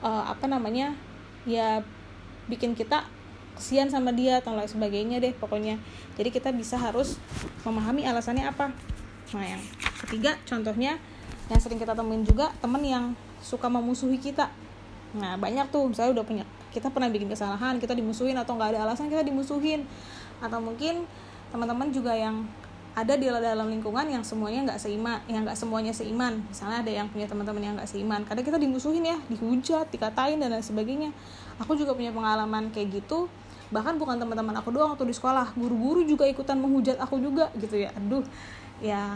uh, 0.00 0.24
apa 0.24 0.48
namanya 0.48 0.96
ya 1.44 1.84
bikin 2.48 2.72
kita 2.72 3.04
kesian 3.58 3.90
sama 3.90 4.14
dia 4.14 4.38
atau 4.38 4.54
lain 4.54 4.70
sebagainya 4.70 5.18
deh 5.18 5.34
pokoknya. 5.34 5.82
Jadi 6.14 6.30
kita 6.30 6.54
bisa 6.54 6.78
harus 6.78 7.18
memahami 7.66 8.06
alasannya 8.06 8.46
apa. 8.46 8.70
Nah 9.34 9.44
yang 9.44 9.62
ketiga 10.06 10.38
contohnya 10.46 10.96
yang 11.50 11.60
sering 11.60 11.80
kita 11.82 11.92
temuin 11.92 12.22
juga 12.22 12.54
temen 12.62 12.80
yang 12.86 13.04
suka 13.40 13.66
memusuhi 13.70 14.18
kita. 14.18 14.50
Nah 15.16 15.40
banyak 15.40 15.72
tuh 15.72 15.88
misalnya 15.88 16.20
udah 16.20 16.24
punya 16.26 16.44
kita 16.68 16.92
pernah 16.92 17.08
bikin 17.08 17.32
kesalahan 17.32 17.80
kita 17.80 17.96
dimusuhin 17.96 18.36
atau 18.36 18.54
nggak 18.54 18.76
ada 18.76 18.88
alasan 18.88 19.08
kita 19.08 19.24
dimusuhin. 19.24 19.88
Atau 20.38 20.60
mungkin 20.62 21.08
teman-teman 21.48 21.88
juga 21.90 22.12
yang 22.12 22.44
ada 22.98 23.14
di 23.14 23.30
dalam 23.30 23.70
lingkungan 23.70 24.10
yang 24.10 24.26
semuanya 24.26 24.74
nggak 24.74 24.80
seiman 24.82 25.22
yang 25.30 25.46
nggak 25.46 25.58
semuanya 25.58 25.92
seiman. 25.94 26.42
Misalnya 26.50 26.82
ada 26.82 26.92
yang 26.92 27.06
punya 27.08 27.30
teman-teman 27.30 27.62
yang 27.62 27.74
nggak 27.78 27.90
seiman 27.90 28.26
kadang 28.26 28.42
kita 28.42 28.58
dimusuhin 28.58 29.06
ya 29.06 29.16
dihujat 29.30 29.86
dikatain 29.94 30.42
dan 30.42 30.50
lain 30.50 30.64
sebagainya. 30.66 31.10
Aku 31.62 31.78
juga 31.78 31.94
punya 31.94 32.10
pengalaman 32.10 32.74
kayak 32.74 33.02
gitu 33.02 33.30
bahkan 33.68 34.00
bukan 34.00 34.16
teman-teman 34.16 34.56
aku 34.56 34.72
doang 34.72 34.96
waktu 34.96 35.12
di 35.12 35.12
sekolah 35.12 35.52
guru-guru 35.52 36.00
juga 36.08 36.24
ikutan 36.24 36.56
menghujat 36.56 36.96
aku 36.98 37.20
juga 37.20 37.52
gitu 37.60 37.76
ya. 37.76 37.92
Aduh 37.94 38.24
ya 38.82 39.14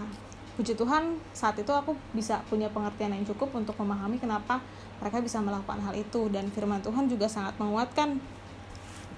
puji 0.53 0.77
Tuhan 0.77 1.17
saat 1.33 1.57
itu 1.57 1.73
aku 1.73 1.97
bisa 2.13 2.45
punya 2.49 2.69
pengertian 2.69 3.17
yang 3.17 3.25
cukup 3.25 3.53
untuk 3.57 3.73
memahami 3.81 4.21
kenapa 4.21 4.61
mereka 5.01 5.19
bisa 5.19 5.43
melakukan 5.43 5.81
hal 5.83 5.95
itu. 5.97 6.29
Dan 6.29 6.53
firman 6.53 6.85
Tuhan 6.85 7.09
juga 7.09 7.27
sangat 7.27 7.57
menguatkan. 7.59 8.21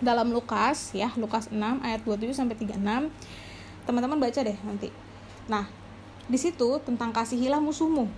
Dalam 0.02 0.34
Lukas 0.34 0.90
ya 0.90 1.14
Lukas 1.14 1.48
6 1.48 1.56
ayat 1.80 2.02
27 2.02 2.34
sampai 2.34 2.58
36 2.58 2.82
teman-teman 3.86 4.18
baca 4.18 4.40
deh 4.42 4.58
nanti. 4.66 4.90
Nah 5.46 5.70
di 6.26 6.38
situ 6.40 6.80
tentang 6.82 7.14
kasihilah 7.14 7.62
musuhmu. 7.62 8.10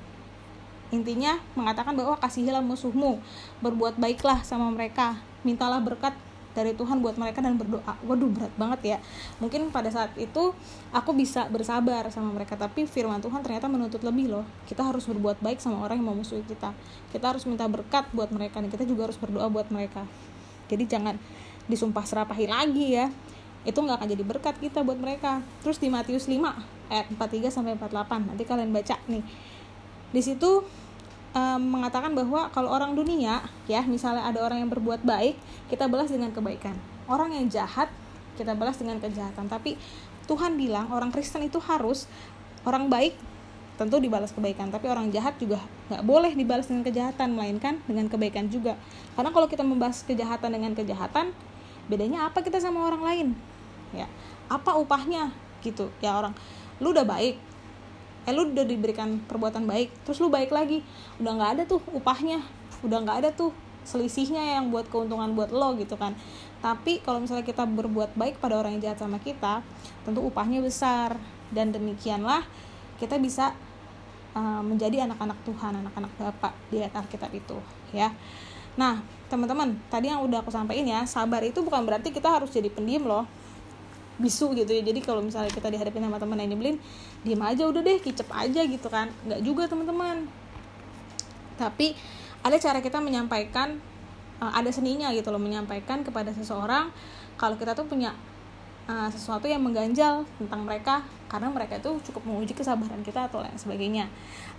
Intinya 0.94 1.42
mengatakan 1.58 1.98
bahwa 1.98 2.14
kasihilah 2.16 2.62
musuhmu. 2.62 3.18
Berbuat 3.60 3.98
baiklah 3.98 4.46
sama 4.46 4.70
mereka. 4.70 5.18
Mintalah 5.42 5.82
berkat 5.82 6.14
dari 6.56 6.72
Tuhan 6.72 7.04
buat 7.04 7.20
mereka 7.20 7.44
dan 7.44 7.60
berdoa. 7.60 8.00
Waduh 8.08 8.32
berat 8.32 8.54
banget 8.56 8.96
ya. 8.96 8.98
Mungkin 9.44 9.68
pada 9.68 9.92
saat 9.92 10.16
itu 10.16 10.56
aku 10.96 11.12
bisa 11.12 11.44
bersabar 11.52 12.08
sama 12.08 12.32
mereka 12.32 12.56
tapi 12.56 12.88
firman 12.88 13.20
Tuhan 13.20 13.44
ternyata 13.44 13.68
menuntut 13.68 14.00
lebih 14.00 14.32
loh. 14.32 14.44
Kita 14.64 14.88
harus 14.88 15.04
berbuat 15.04 15.44
baik 15.44 15.60
sama 15.60 15.84
orang 15.84 16.00
yang 16.00 16.16
memusuhi 16.16 16.40
kita. 16.48 16.72
Kita 17.12 17.36
harus 17.36 17.44
minta 17.44 17.68
berkat 17.68 18.08
buat 18.16 18.32
mereka 18.32 18.64
dan 18.64 18.72
kita 18.72 18.88
juga 18.88 19.12
harus 19.12 19.20
berdoa 19.20 19.52
buat 19.52 19.68
mereka. 19.68 20.08
Jadi 20.72 20.88
jangan 20.88 21.20
disumpah 21.68 22.08
serapahi 22.08 22.48
lagi 22.48 22.96
ya. 22.96 23.12
Itu 23.68 23.84
nggak 23.84 24.00
akan 24.00 24.08
jadi 24.08 24.24
berkat 24.24 24.56
kita 24.56 24.80
buat 24.80 24.96
mereka. 24.96 25.44
Terus 25.60 25.76
di 25.76 25.92
Matius 25.92 26.24
5 26.24 26.40
ayat 26.88 27.06
43 27.12 27.52
sampai 27.52 27.76
48 27.76 28.32
nanti 28.32 28.42
kalian 28.48 28.72
baca 28.72 28.96
nih. 29.10 29.22
Di 30.14 30.22
situ 30.22 30.64
um, 31.36 31.60
mengatakan 31.60 32.16
bahwa 32.16 32.48
kalau 32.50 32.72
orang 32.72 32.96
dunia 32.96 33.44
ya 33.68 33.84
misalnya 33.84 34.24
ada 34.24 34.40
orang 34.40 34.64
yang 34.64 34.70
berbuat 34.72 35.04
baik 35.04 35.36
kita 35.68 35.84
balas 35.86 36.08
dengan 36.08 36.32
kebaikan. 36.32 36.72
Orang 37.04 37.36
yang 37.36 37.46
jahat 37.52 37.92
kita 38.40 38.56
balas 38.56 38.80
dengan 38.80 38.96
kejahatan. 38.98 39.46
Tapi 39.46 39.76
Tuhan 40.24 40.56
bilang 40.56 40.88
orang 40.90 41.12
Kristen 41.12 41.44
itu 41.44 41.60
harus 41.60 42.08
orang 42.64 42.88
baik 42.88 43.14
tentu 43.76 44.00
dibalas 44.00 44.32
kebaikan 44.32 44.72
tapi 44.72 44.88
orang 44.88 45.12
jahat 45.12 45.36
juga 45.36 45.60
nggak 45.92 46.00
boleh 46.00 46.32
dibalas 46.32 46.64
dengan 46.64 46.80
kejahatan 46.80 47.36
melainkan 47.36 47.76
dengan 47.84 48.08
kebaikan 48.08 48.48
juga. 48.48 48.80
Karena 49.12 49.30
kalau 49.30 49.46
kita 49.46 49.62
membahas 49.62 50.00
kejahatan 50.02 50.56
dengan 50.56 50.72
kejahatan 50.72 51.36
bedanya 51.86 52.26
apa 52.26 52.40
kita 52.40 52.58
sama 52.58 52.88
orang 52.88 53.02
lain? 53.04 53.28
Ya 53.92 54.08
apa 54.48 54.74
upahnya? 54.80 55.30
Gitu. 55.60 55.92
Ya 56.00 56.16
orang 56.16 56.32
lu 56.80 56.92
udah 56.92 57.04
baik 57.04 57.36
eh 58.26 58.32
lu 58.34 58.50
udah 58.50 58.66
diberikan 58.66 59.22
perbuatan 59.24 59.64
baik 59.64 59.94
terus 60.02 60.18
lu 60.18 60.28
baik 60.28 60.50
lagi. 60.50 60.82
Udah 61.22 61.32
nggak 61.38 61.50
ada 61.56 61.62
tuh 61.64 61.80
upahnya 61.94 62.42
udah 62.84 62.98
nggak 63.06 63.18
ada 63.24 63.30
tuh 63.32 63.54
selisihnya 63.86 64.58
yang 64.58 64.74
buat 64.74 64.90
keuntungan 64.90 65.32
buat 65.38 65.54
lo 65.54 65.78
gitu 65.78 65.94
kan. 65.94 66.18
Tapi 66.58 66.98
kalau 67.06 67.22
misalnya 67.22 67.46
kita 67.46 67.62
berbuat 67.62 68.18
baik 68.18 68.42
pada 68.42 68.58
orang 68.58 68.76
yang 68.76 68.90
jahat 68.90 68.98
sama 69.06 69.22
kita 69.22 69.62
tentu 70.02 70.20
upahnya 70.26 70.58
besar. 70.58 71.14
Dan 71.46 71.70
demikianlah 71.70 72.42
kita 72.98 73.22
bisa 73.22 73.54
uh, 74.34 74.62
menjadi 74.66 75.06
anak-anak 75.06 75.38
Tuhan 75.46 75.78
anak-anak 75.78 76.12
Bapak 76.18 76.52
di 76.74 76.82
ayat 76.82 76.98
Alkitab 76.98 77.30
itu 77.30 77.54
ya. 77.94 78.10
Nah 78.74 79.00
teman-teman 79.30 79.78
tadi 79.90 80.10
yang 80.10 80.22
udah 80.22 80.42
aku 80.42 80.50
sampaikan 80.50 80.86
ya 80.86 81.00
sabar 81.06 81.42
itu 81.42 81.58
bukan 81.62 81.82
berarti 81.82 82.14
kita 82.14 82.30
harus 82.30 82.50
jadi 82.54 82.70
pendiam 82.70 83.06
loh 83.06 83.26
bisu 84.16 84.56
gitu 84.56 84.70
ya. 84.72 84.82
Jadi 84.82 85.00
kalau 85.04 85.20
misalnya 85.20 85.52
kita 85.52 85.68
dihadapin 85.68 86.02
sama 86.04 86.16
teman 86.16 86.40
yang 86.40 86.56
nyebelin 86.56 86.76
diem 87.24 87.42
aja 87.42 87.68
udah 87.68 87.82
deh 87.84 87.98
kicep 88.00 88.28
aja 88.32 88.60
gitu 88.64 88.88
kan. 88.88 89.12
Nggak 89.28 89.40
juga 89.44 89.68
teman-teman. 89.68 90.28
Tapi 91.56 91.96
ada 92.44 92.56
cara 92.60 92.78
kita 92.84 93.00
menyampaikan 93.00 93.80
uh, 94.40 94.52
ada 94.52 94.68
seninya 94.72 95.10
gitu 95.12 95.32
loh 95.32 95.40
menyampaikan 95.40 96.04
kepada 96.04 96.32
seseorang 96.32 96.92
kalau 97.36 97.56
kita 97.56 97.72
tuh 97.76 97.88
punya 97.88 98.12
uh, 98.88 99.08
sesuatu 99.12 99.44
yang 99.48 99.60
mengganjal 99.60 100.24
tentang 100.40 100.64
mereka 100.64 101.04
karena 101.26 101.50
mereka 101.50 101.76
itu 101.80 101.98
cukup 102.10 102.22
menguji 102.28 102.54
kesabaran 102.54 103.02
kita 103.02 103.28
atau 103.28 103.42
lain 103.42 103.56
sebagainya. 103.58 104.06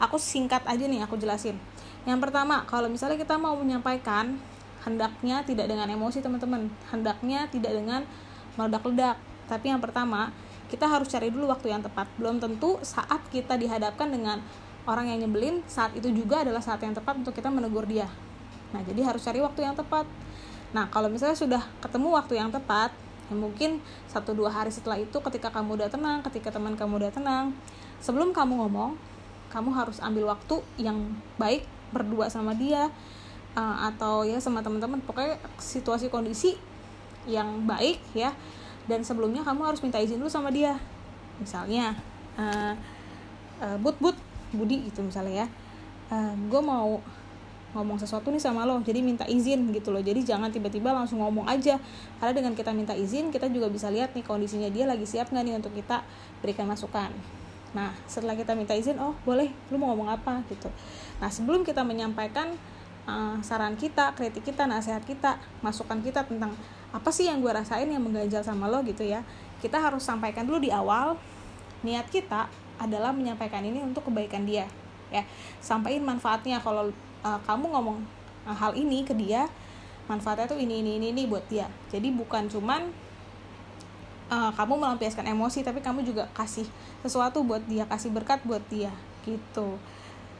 Aku 0.03 0.19
singkat 0.19 0.61
aja 0.67 0.83
nih 0.83 1.01
aku 1.05 1.15
jelasin. 1.17 1.55
Yang 2.05 2.19
pertama 2.29 2.67
kalau 2.67 2.91
misalnya 2.91 3.17
kita 3.17 3.39
mau 3.39 3.55
menyampaikan 3.55 4.37
hendaknya 4.83 5.43
tidak 5.43 5.67
dengan 5.67 5.87
emosi 5.91 6.23
teman-teman. 6.23 6.71
Hendaknya 6.91 7.47
tidak 7.51 7.75
dengan 7.75 8.07
meledak-ledak 8.55 9.19
tapi 9.47 9.71
yang 9.71 9.79
pertama, 9.79 10.35
kita 10.67 10.83
harus 10.83 11.07
cari 11.07 11.31
dulu 11.31 11.47
waktu 11.47 11.71
yang 11.71 11.79
tepat. 11.79 12.07
Belum 12.19 12.37
tentu 12.37 12.75
saat 12.83 13.23
kita 13.31 13.55
dihadapkan 13.55 14.11
dengan 14.11 14.43
orang 14.83 15.07
yang 15.11 15.27
nyebelin, 15.27 15.63
saat 15.67 15.95
itu 15.95 16.11
juga 16.11 16.43
adalah 16.43 16.59
saat 16.59 16.83
yang 16.83 16.95
tepat 16.95 17.19
untuk 17.19 17.31
kita 17.31 17.47
menegur 17.47 17.87
dia. 17.87 18.07
Nah, 18.75 18.83
jadi 18.83 19.07
harus 19.07 19.23
cari 19.23 19.39
waktu 19.39 19.63
yang 19.63 19.75
tepat. 19.75 20.03
Nah, 20.75 20.91
kalau 20.91 21.07
misalnya 21.07 21.39
sudah 21.39 21.63
ketemu 21.79 22.11
waktu 22.11 22.35
yang 22.35 22.51
tepat, 22.51 22.91
ya 23.31 23.35
mungkin 23.35 23.79
satu 24.11 24.35
dua 24.35 24.51
hari 24.51 24.71
setelah 24.71 24.99
itu 24.99 25.15
ketika 25.15 25.51
kamu 25.51 25.79
udah 25.79 25.89
tenang, 25.91 26.19
ketika 26.27 26.51
teman 26.51 26.75
kamu 26.75 26.99
udah 26.99 27.11
tenang, 27.11 27.55
sebelum 28.03 28.35
kamu 28.35 28.67
ngomong, 28.67 28.99
kamu 29.47 29.71
harus 29.71 30.03
ambil 30.03 30.35
waktu 30.35 30.59
yang 30.75 31.15
baik 31.39 31.63
berdua 31.95 32.27
sama 32.27 32.51
dia 32.51 32.91
uh, 33.55 33.87
atau 33.87 34.27
ya 34.27 34.43
sama 34.43 34.59
teman-teman. 34.59 34.99
Pokoknya 35.07 35.39
situasi 35.55 36.11
kondisi 36.11 36.59
yang 37.27 37.63
baik 37.67 37.99
ya 38.15 38.31
dan 38.87 39.03
sebelumnya 39.03 39.43
kamu 39.43 39.61
harus 39.67 39.83
minta 39.83 39.99
izin 39.99 40.19
dulu 40.19 40.31
sama 40.31 40.49
dia. 40.49 40.79
Misalnya 41.37 41.93
uh, 42.39 42.73
uh, 43.61 43.77
but 43.83 43.99
but 43.99 44.15
budi 44.55 44.87
gitu 44.87 45.03
misalnya 45.03 45.45
ya. 45.45 45.47
Uh, 46.07 46.33
gue 46.47 46.61
mau 46.63 47.03
ngomong 47.75 47.99
sesuatu 47.99 48.31
nih 48.31 48.39
sama 48.39 48.63
lo 48.63 48.79
jadi 48.79 49.03
minta 49.03 49.27
izin 49.27 49.69
gitu 49.75 49.91
loh. 49.91 49.99
Jadi 49.99 50.23
jangan 50.23 50.47
tiba-tiba 50.49 50.95
langsung 50.95 51.19
ngomong 51.19 51.45
aja. 51.45 51.77
Karena 52.17 52.33
dengan 52.33 52.53
kita 52.55 52.71
minta 52.71 52.95
izin 52.95 53.29
kita 53.29 53.51
juga 53.51 53.67
bisa 53.67 53.91
lihat 53.91 54.15
nih 54.15 54.23
kondisinya 54.23 54.71
dia 54.71 54.87
lagi 54.87 55.03
siap 55.03 55.29
nggak 55.29 55.43
nih 55.43 55.55
untuk 55.59 55.75
kita 55.75 56.01
berikan 56.39 56.65
masukan. 56.65 57.11
Nah 57.75 57.91
setelah 58.07 58.39
kita 58.39 58.55
minta 58.55 58.71
izin 58.71 58.95
oh 59.03 59.13
boleh 59.27 59.51
lu 59.69 59.75
mau 59.75 59.91
ngomong 59.91 60.09
apa? 60.15 60.41
gitu. 60.47 60.71
Nah 61.19 61.27
sebelum 61.27 61.67
kita 61.67 61.83
menyampaikan 61.83 62.55
uh, 63.03 63.35
saran 63.43 63.75
kita 63.75 64.15
kritik 64.15 64.47
kita 64.47 64.63
nasihat 64.63 65.03
kita 65.03 65.35
masukan 65.59 65.99
kita 65.99 66.23
tentang 66.23 66.55
apa 66.95 67.09
sih 67.11 67.27
yang 67.27 67.43
gue 67.43 67.51
rasain 67.51 67.87
yang 67.87 68.03
mengganjal 68.03 68.41
sama 68.43 68.71
lo 68.71 68.83
gitu 68.83 69.03
ya. 69.03 69.23
Kita 69.59 69.81
harus 69.81 70.05
sampaikan 70.05 70.47
dulu 70.47 70.63
di 70.63 70.71
awal 70.71 71.17
niat 71.83 72.07
kita 72.07 72.47
adalah 72.77 73.09
menyampaikan 73.11 73.65
ini 73.65 73.83
untuk 73.83 74.07
kebaikan 74.07 74.45
dia 74.47 74.69
ya. 75.09 75.23
Sampaikan 75.59 76.05
manfaatnya. 76.05 76.61
Kalau 76.61 76.89
uh, 77.25 77.39
kamu 77.43 77.73
ngomong 77.73 77.99
hal 78.47 78.71
ini 78.77 79.03
ke 79.03 79.11
dia 79.11 79.51
manfaatnya 80.07 80.47
tuh 80.47 80.59
ini 80.59 80.79
ini 80.79 81.01
ini 81.01 81.07
ini 81.11 81.23
buat 81.27 81.43
dia. 81.51 81.67
Jadi 81.91 82.13
bukan 82.15 82.47
cuman 82.47 82.87
uh, 84.31 84.51
kamu 84.55 84.79
melampiaskan 84.79 85.27
emosi 85.27 85.63
tapi 85.63 85.79
kamu 85.83 86.03
juga 86.03 86.27
kasih 86.35 86.67
sesuatu 87.03 87.43
buat 87.43 87.63
dia 87.67 87.87
kasih 87.87 88.11
berkat 88.11 88.43
buat 88.43 88.63
dia 88.71 88.91
gitu 89.27 89.75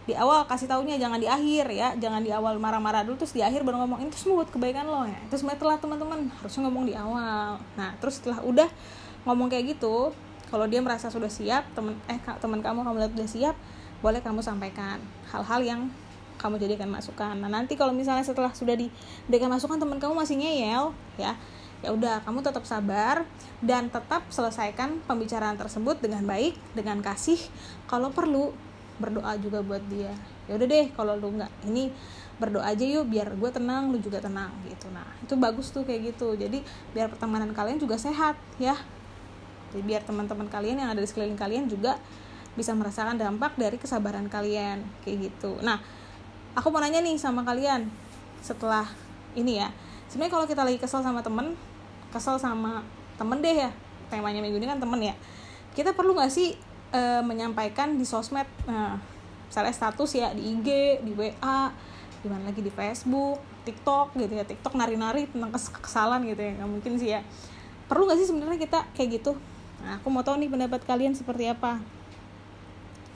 di 0.08 0.16
awal 0.16 0.48
kasih 0.48 0.72
taunya 0.72 0.96
jangan 0.96 1.20
di 1.20 1.28
akhir 1.28 1.68
ya 1.68 1.92
jangan 2.00 2.24
di 2.24 2.32
awal 2.32 2.56
marah-marah 2.56 3.04
dulu 3.04 3.20
terus 3.20 3.36
di 3.36 3.44
akhir 3.44 3.68
baru 3.68 3.84
ngomong 3.84 4.08
ini 4.08 4.12
semua 4.16 4.42
buat 4.42 4.50
kebaikan 4.56 4.88
lo 4.88 5.04
ya. 5.04 5.20
Terus 5.28 5.44
setelah 5.44 5.76
teman-teman 5.76 6.32
harusnya 6.32 6.62
ngomong 6.64 6.88
di 6.88 6.96
awal. 6.96 7.60
Nah 7.76 7.92
terus 8.00 8.24
setelah 8.24 8.40
udah 8.40 8.72
ngomong 9.28 9.52
kayak 9.52 9.76
gitu 9.76 10.16
kalau 10.48 10.64
dia 10.64 10.80
merasa 10.80 11.12
sudah 11.12 11.28
siap 11.28 11.68
temen 11.76 12.00
eh 12.08 12.16
teman 12.40 12.64
kamu 12.64 12.88
kamu 12.88 12.98
lihat 13.04 13.14
udah 13.20 13.28
siap 13.28 13.56
boleh 14.00 14.24
kamu 14.24 14.40
sampaikan 14.40 15.04
hal-hal 15.28 15.60
yang 15.60 15.82
kamu 16.40 16.56
jadikan 16.56 16.88
masukan. 16.88 17.36
Nah 17.36 17.52
nanti 17.52 17.76
kalau 17.76 17.92
misalnya 17.92 18.24
setelah 18.24 18.56
sudah 18.56 18.80
diberikan 18.80 19.52
masukan 19.52 19.76
teman 19.76 20.00
kamu 20.00 20.16
masih 20.16 20.40
ngeyel 20.40 20.96
ya 21.20 21.36
ya 21.86 21.94
udah 21.94 22.26
kamu 22.26 22.42
tetap 22.42 22.66
sabar 22.66 23.22
dan 23.62 23.94
tetap 23.94 24.26
selesaikan 24.34 24.98
pembicaraan 25.06 25.60
tersebut 25.62 26.02
dengan 26.02 26.26
baik 26.26 26.58
dengan 26.74 27.06
kasih 27.06 27.38
kalau 27.86 28.10
perlu 28.10 28.50
berdoa 28.98 29.38
juga 29.38 29.62
buat 29.62 29.82
dia. 29.90 30.14
Ya 30.50 30.58
udah 30.58 30.68
deh 30.68 30.86
kalau 30.94 31.14
lu 31.18 31.38
nggak 31.38 31.52
ini 31.70 31.94
berdoa 32.38 32.70
aja 32.70 32.86
yuk 32.86 33.10
biar 33.10 33.34
gue 33.34 33.50
tenang 33.50 33.90
lu 33.90 33.98
juga 33.98 34.22
tenang 34.22 34.54
gitu. 34.70 34.90
Nah 34.94 35.06
itu 35.22 35.34
bagus 35.38 35.74
tuh 35.74 35.86
kayak 35.86 36.14
gitu. 36.14 36.38
Jadi 36.38 36.62
biar 36.94 37.10
pertemanan 37.10 37.54
kalian 37.54 37.82
juga 37.82 37.98
sehat 37.98 38.38
ya. 38.62 38.78
Jadi 39.74 39.84
biar 39.84 40.02
teman-teman 40.06 40.48
kalian 40.48 40.82
yang 40.82 40.90
ada 40.94 41.02
di 41.02 41.10
sekeliling 41.10 41.38
kalian 41.38 41.66
juga 41.68 41.98
bisa 42.58 42.74
merasakan 42.74 43.22
dampak 43.22 43.54
dari 43.58 43.78
kesabaran 43.78 44.26
kalian 44.30 44.82
kayak 45.06 45.30
gitu. 45.30 45.62
Nah 45.62 45.78
aku 46.58 46.74
mau 46.74 46.82
nanya 46.82 47.02
nih 47.02 47.18
sama 47.22 47.46
kalian 47.46 47.90
setelah 48.42 48.86
ini 49.38 49.62
ya. 49.62 49.70
Sebenarnya 50.10 50.34
kalau 50.34 50.46
kita 50.50 50.62
lagi 50.66 50.82
kesel 50.82 51.06
sama 51.06 51.22
temen 51.22 51.54
kesel 52.10 52.40
sama 52.40 52.82
temen 53.20 53.44
deh 53.44 53.68
ya 53.68 53.70
temanya 54.08 54.40
minggu 54.40 54.58
ini 54.58 54.68
kan 54.70 54.80
temen 54.82 55.02
ya. 55.04 55.14
Kita 55.76 55.94
perlu 55.94 56.18
nggak 56.18 56.32
sih 56.34 56.58
e, 56.92 57.02
menyampaikan 57.24 57.96
di 57.96 58.06
sosmed 58.08 58.48
nah 58.68 59.00
misalnya 59.48 59.74
status 59.74 60.12
ya 60.16 60.32
di 60.36 60.44
IG 60.58 60.68
di 61.04 61.12
WA 61.16 61.72
di 62.22 62.28
mana 62.28 62.52
lagi 62.52 62.60
di 62.60 62.72
Facebook 62.74 63.40
TikTok 63.68 64.16
gitu 64.16 64.32
ya 64.32 64.48
TikTok 64.48 64.80
nari-nari 64.80 65.28
tentang 65.28 65.52
kesalahan 65.84 66.24
gitu 66.24 66.40
ya 66.40 66.52
nggak 66.56 66.70
mungkin 66.72 66.94
sih 66.96 67.10
ya. 67.20 67.22
Perlu 67.92 68.08
nggak 68.08 68.20
sih 68.24 68.28
sebenarnya 68.32 68.60
kita 68.64 68.80
kayak 68.96 69.20
gitu? 69.20 69.36
Nah 69.84 70.00
aku 70.00 70.08
mau 70.08 70.24
tahu 70.24 70.40
nih 70.40 70.48
pendapat 70.48 70.88
kalian 70.88 71.12
seperti 71.12 71.52
apa. 71.52 71.84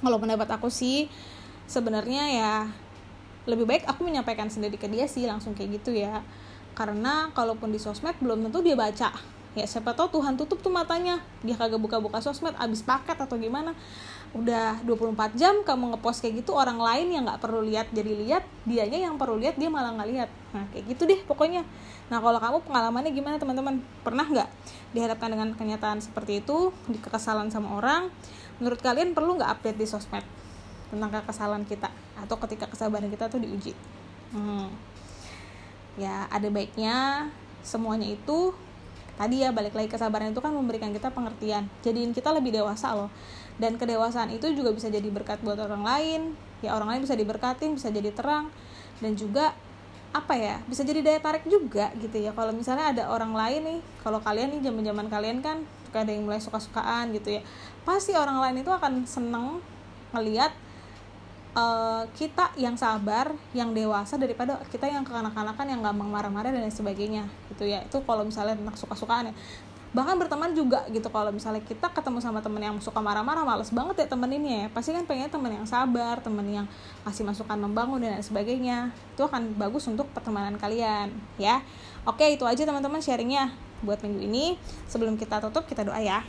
Kalau 0.03 0.17
pendapat 0.19 0.51
aku 0.51 0.67
sih 0.67 1.07
sebenarnya 1.71 2.23
ya 2.35 2.53
lebih 3.47 3.63
baik 3.63 3.87
aku 3.87 4.03
menyampaikan 4.03 4.51
sendiri 4.51 4.75
ke 4.75 4.91
dia 4.91 5.07
sih 5.07 5.23
langsung 5.23 5.55
kayak 5.55 5.79
gitu 5.79 5.95
ya. 5.95 6.19
Karena 6.75 7.31
kalaupun 7.31 7.71
di 7.71 7.79
sosmed 7.79 8.19
belum 8.19 8.47
tentu 8.47 8.59
dia 8.59 8.75
baca 8.75 9.15
ya 9.51 9.67
siapa 9.67 9.91
tahu 9.91 10.19
Tuhan 10.19 10.39
tutup 10.39 10.63
tuh 10.63 10.71
matanya. 10.71 11.19
Dia 11.43 11.59
kagak 11.59 11.79
buka-buka 11.83 12.23
sosmed 12.23 12.55
abis 12.55 12.83
paket 12.87 13.19
atau 13.19 13.35
gimana. 13.35 13.75
Udah 14.31 14.79
24 14.87 15.35
jam 15.35 15.59
kamu 15.67 15.95
ngepost 15.95 16.23
kayak 16.23 16.43
gitu 16.43 16.55
orang 16.55 16.79
lain 16.79 17.11
yang 17.11 17.23
nggak 17.27 17.43
perlu 17.43 17.59
lihat 17.67 17.91
jadi 17.91 18.15
lihat 18.15 18.43
dianya 18.63 19.11
yang 19.11 19.19
perlu 19.19 19.35
lihat 19.35 19.59
dia 19.59 19.67
malah 19.67 19.91
nggak 19.91 20.09
lihat. 20.09 20.29
Nah 20.55 20.63
kayak 20.71 20.95
gitu 20.95 21.03
deh 21.03 21.19
pokoknya. 21.27 21.67
Nah 22.07 22.23
kalau 22.23 22.39
kamu 22.39 22.57
pengalamannya 22.63 23.11
gimana 23.11 23.35
teman-teman? 23.35 23.83
Pernah 24.07 24.23
nggak 24.23 24.49
dihadapkan 24.95 25.29
dengan 25.35 25.49
kenyataan 25.51 25.99
seperti 25.99 26.39
itu 26.39 26.71
di 26.87 26.95
kekesalan 27.03 27.51
sama 27.51 27.75
orang? 27.75 28.07
Menurut 28.63 28.79
kalian 28.79 29.11
perlu 29.11 29.35
nggak 29.35 29.59
update 29.59 29.77
di 29.79 29.87
sosmed 29.87 30.23
tentang 30.87 31.11
kekesalan 31.11 31.67
kita 31.67 31.91
atau 32.15 32.35
ketika 32.47 32.71
kesabaran 32.71 33.11
kita 33.11 33.27
tuh 33.27 33.39
diuji? 33.43 33.75
Hmm. 34.31 34.71
ya 35.99 36.23
ada 36.31 36.47
baiknya 36.47 37.27
semuanya 37.67 38.15
itu 38.15 38.55
tadi 39.21 39.45
ya 39.45 39.53
balik 39.53 39.77
lagi 39.77 39.85
kesabaran 39.85 40.33
itu 40.33 40.41
kan 40.41 40.49
memberikan 40.49 40.89
kita 40.89 41.13
pengertian. 41.13 41.69
Jadiin 41.85 42.09
kita 42.09 42.33
lebih 42.33 42.49
dewasa 42.49 42.97
loh. 42.97 43.13
Dan 43.61 43.77
kedewasaan 43.77 44.33
itu 44.33 44.49
juga 44.57 44.73
bisa 44.73 44.89
jadi 44.89 45.05
berkat 45.13 45.45
buat 45.45 45.61
orang 45.61 45.85
lain. 45.85 46.21
Ya 46.65 46.73
orang 46.73 46.97
lain 46.97 47.01
bisa 47.05 47.13
diberkatin 47.13 47.77
bisa 47.77 47.93
jadi 47.93 48.09
terang. 48.09 48.49
Dan 48.97 49.13
juga 49.13 49.53
apa 50.11 50.35
ya 50.35 50.59
bisa 50.67 50.81
jadi 50.81 51.05
daya 51.05 51.21
tarik 51.21 51.45
juga 51.45 51.93
gitu 52.01 52.17
ya. 52.17 52.33
Kalau 52.33 52.49
misalnya 52.49 52.97
ada 52.97 53.03
orang 53.13 53.37
lain 53.37 53.61
nih 53.61 53.79
kalau 54.01 54.17
kalian 54.17 54.57
nih 54.57 54.61
zaman 54.65 54.83
zaman 54.89 55.07
kalian 55.13 55.37
kan 55.45 55.57
ada 55.93 56.09
yang 56.09 56.25
mulai 56.25 56.41
suka 56.41 56.57
sukaan 56.57 57.13
gitu 57.13 57.37
ya. 57.37 57.41
Pasti 57.85 58.17
orang 58.17 58.41
lain 58.41 58.65
itu 58.65 58.73
akan 58.73 59.05
seneng 59.05 59.61
ngelihat 60.17 60.49
uh, 61.55 62.03
kita 62.15 62.55
yang 62.55 62.75
sabar, 62.79 63.35
yang 63.51 63.75
dewasa 63.75 64.15
daripada 64.15 64.59
kita 64.71 64.87
yang 64.87 65.03
kekanak-kanakan 65.03 65.65
yang 65.67 65.81
gampang 65.83 66.09
marah-marah 66.09 66.51
dan 66.51 66.63
lain 66.63 66.73
sebagainya 66.73 67.27
gitu 67.51 67.67
ya. 67.67 67.83
Itu 67.83 68.03
kalau 68.03 68.23
misalnya 68.23 68.55
tentang 68.55 68.77
suka-sukaan 68.77 69.31
ya. 69.31 69.35
Bahkan 69.91 70.15
berteman 70.23 70.55
juga 70.55 70.87
gitu 70.87 71.11
kalau 71.11 71.35
misalnya 71.35 71.59
kita 71.67 71.91
ketemu 71.91 72.23
sama 72.23 72.39
temen 72.39 72.63
yang 72.63 72.79
suka 72.79 73.03
marah-marah 73.03 73.43
males 73.43 73.67
banget 73.75 74.07
ya 74.07 74.07
temen 74.07 74.31
ini 74.31 74.49
ya. 74.63 74.65
Pasti 74.71 74.95
kan 74.95 75.03
pengen 75.03 75.27
temen 75.27 75.51
yang 75.51 75.67
sabar, 75.67 76.23
temen 76.23 76.47
yang 76.47 76.65
kasih 77.03 77.27
masukan 77.27 77.59
membangun 77.59 77.99
dan 77.99 78.15
lain 78.15 78.23
sebagainya. 78.23 78.95
Itu 79.11 79.27
akan 79.27 79.59
bagus 79.59 79.83
untuk 79.91 80.07
pertemanan 80.15 80.55
kalian 80.55 81.11
ya. 81.35 81.59
Oke, 82.07 82.23
itu 82.31 82.47
aja 82.47 82.63
teman-teman 82.63 83.03
sharingnya. 83.03 83.51
buat 83.81 83.97
minggu 84.05 84.21
ini 84.21 84.61
sebelum 84.85 85.17
kita 85.17 85.41
tutup 85.41 85.65
kita 85.65 85.81
doa 85.81 85.97
ya 85.97 86.21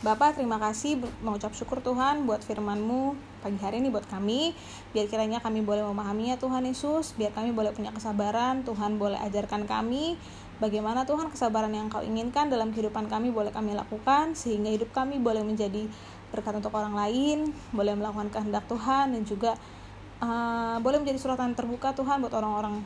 Bapak 0.00 0.32
terima 0.32 0.56
kasih 0.56 0.96
mengucap 1.20 1.52
syukur 1.52 1.84
Tuhan 1.84 2.24
buat 2.24 2.40
firman-Mu 2.40 3.20
pagi 3.44 3.60
hari 3.60 3.84
ini 3.84 3.92
buat 3.92 4.08
kami. 4.08 4.56
Biar 4.96 5.04
kiranya 5.12 5.44
kami 5.44 5.60
boleh 5.60 5.84
memahaminya 5.84 6.40
Tuhan 6.40 6.64
Yesus. 6.64 7.12
Biar 7.20 7.36
kami 7.36 7.52
boleh 7.52 7.76
punya 7.76 7.92
kesabaran. 7.92 8.64
Tuhan 8.64 8.96
boleh 8.96 9.20
ajarkan 9.20 9.68
kami 9.68 10.16
bagaimana 10.56 11.04
Tuhan 11.04 11.28
kesabaran 11.28 11.76
yang 11.76 11.92
Kau 11.92 12.00
inginkan 12.00 12.48
dalam 12.48 12.72
kehidupan 12.72 13.12
kami 13.12 13.28
boleh 13.28 13.52
kami 13.52 13.76
lakukan 13.76 14.32
sehingga 14.32 14.72
hidup 14.72 14.88
kami 14.96 15.20
boleh 15.20 15.44
menjadi 15.44 15.84
berkat 16.32 16.56
untuk 16.56 16.72
orang 16.72 16.96
lain 16.96 17.52
boleh 17.76 17.92
melakukan 17.92 18.32
kehendak 18.32 18.64
Tuhan 18.72 19.12
dan 19.12 19.22
juga 19.28 19.52
uh, 20.24 20.80
boleh 20.80 21.04
menjadi 21.04 21.20
suratan 21.20 21.52
terbuka 21.52 21.92
Tuhan 21.92 22.24
buat 22.24 22.32
orang-orang 22.32 22.80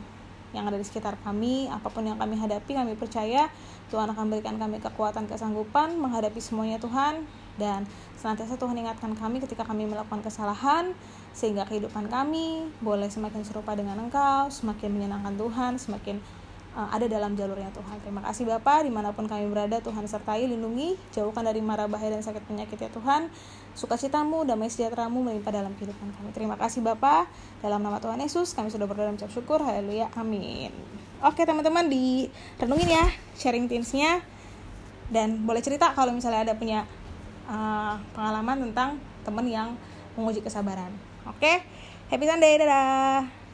yang 0.55 0.65
ada 0.71 0.79
di 0.79 0.87
sekitar 0.87 1.19
kami, 1.21 1.67
apa 1.67 1.91
pun 1.91 2.07
yang 2.07 2.15
kami 2.15 2.39
hadapi, 2.39 2.71
kami 2.71 2.95
percaya 2.95 3.51
Tuhan 3.91 4.07
akan 4.09 4.25
berikan 4.31 4.55
kami 4.55 4.79
kekuatan, 4.79 5.27
kesanggupan 5.27 5.99
menghadapi 5.99 6.39
semuanya 6.39 6.79
Tuhan. 6.79 7.27
Dan 7.55 7.87
senantiasa 8.15 8.55
Tuhan 8.55 8.75
ingatkan 8.75 9.15
kami 9.15 9.43
ketika 9.43 9.63
kami 9.67 9.87
melakukan 9.87 10.23
kesalahan 10.23 10.91
sehingga 11.35 11.67
kehidupan 11.67 12.07
kami 12.07 12.71
boleh 12.79 13.11
semakin 13.11 13.43
serupa 13.43 13.75
dengan 13.75 13.99
Engkau, 13.99 14.47
semakin 14.47 14.89
menyenangkan 14.91 15.35
Tuhan, 15.35 15.73
semakin 15.75 16.19
ada 16.75 17.07
dalam 17.07 17.39
jalurnya 17.39 17.71
Tuhan. 17.71 18.03
Terima 18.03 18.19
kasih 18.19 18.43
Bapak, 18.43 18.83
di 18.83 18.91
mana 18.91 19.15
pun 19.15 19.31
kami 19.31 19.47
berada, 19.47 19.79
Tuhan 19.79 20.03
sertai, 20.11 20.43
lindungi, 20.43 20.99
jauhkan 21.15 21.47
dari 21.47 21.63
mara 21.63 21.87
bahaya 21.87 22.11
dan 22.11 22.19
sakit 22.19 22.43
penyakit 22.43 22.75
ya 22.75 22.91
Tuhan. 22.91 23.31
Sukacitamu, 23.79 24.43
damai 24.43 24.67
sejahteramu 24.67 25.23
melimpah 25.23 25.55
dalam 25.55 25.71
kehidupan 25.79 26.11
kami. 26.11 26.35
Terima 26.35 26.59
kasih 26.59 26.83
Bapak, 26.83 27.31
dalam 27.63 27.79
nama 27.79 28.03
Tuhan 28.03 28.19
Yesus, 28.19 28.51
kami 28.51 28.67
sudah 28.67 28.91
berdoa 28.91 29.07
dan 29.07 29.15
syukur, 29.31 29.63
haleluya, 29.63 30.11
amin. 30.19 30.75
Oke 31.23 31.47
teman-teman, 31.47 31.87
di 31.87 32.27
renungin 32.59 32.91
ya, 32.91 33.07
sharing 33.39 33.71
tinsnya, 33.71 34.19
dan 35.07 35.47
boleh 35.47 35.63
cerita 35.63 35.95
kalau 35.95 36.11
misalnya 36.11 36.51
ada 36.51 36.53
punya 36.59 36.83
uh, 37.47 37.95
pengalaman 38.11 38.67
tentang 38.67 38.99
teman 39.23 39.47
yang 39.47 39.79
menguji 40.19 40.43
kesabaran. 40.43 40.91
Oke, 41.23 41.63
happy 42.11 42.25
Sunday, 42.27 42.59
dadah! 42.59 43.44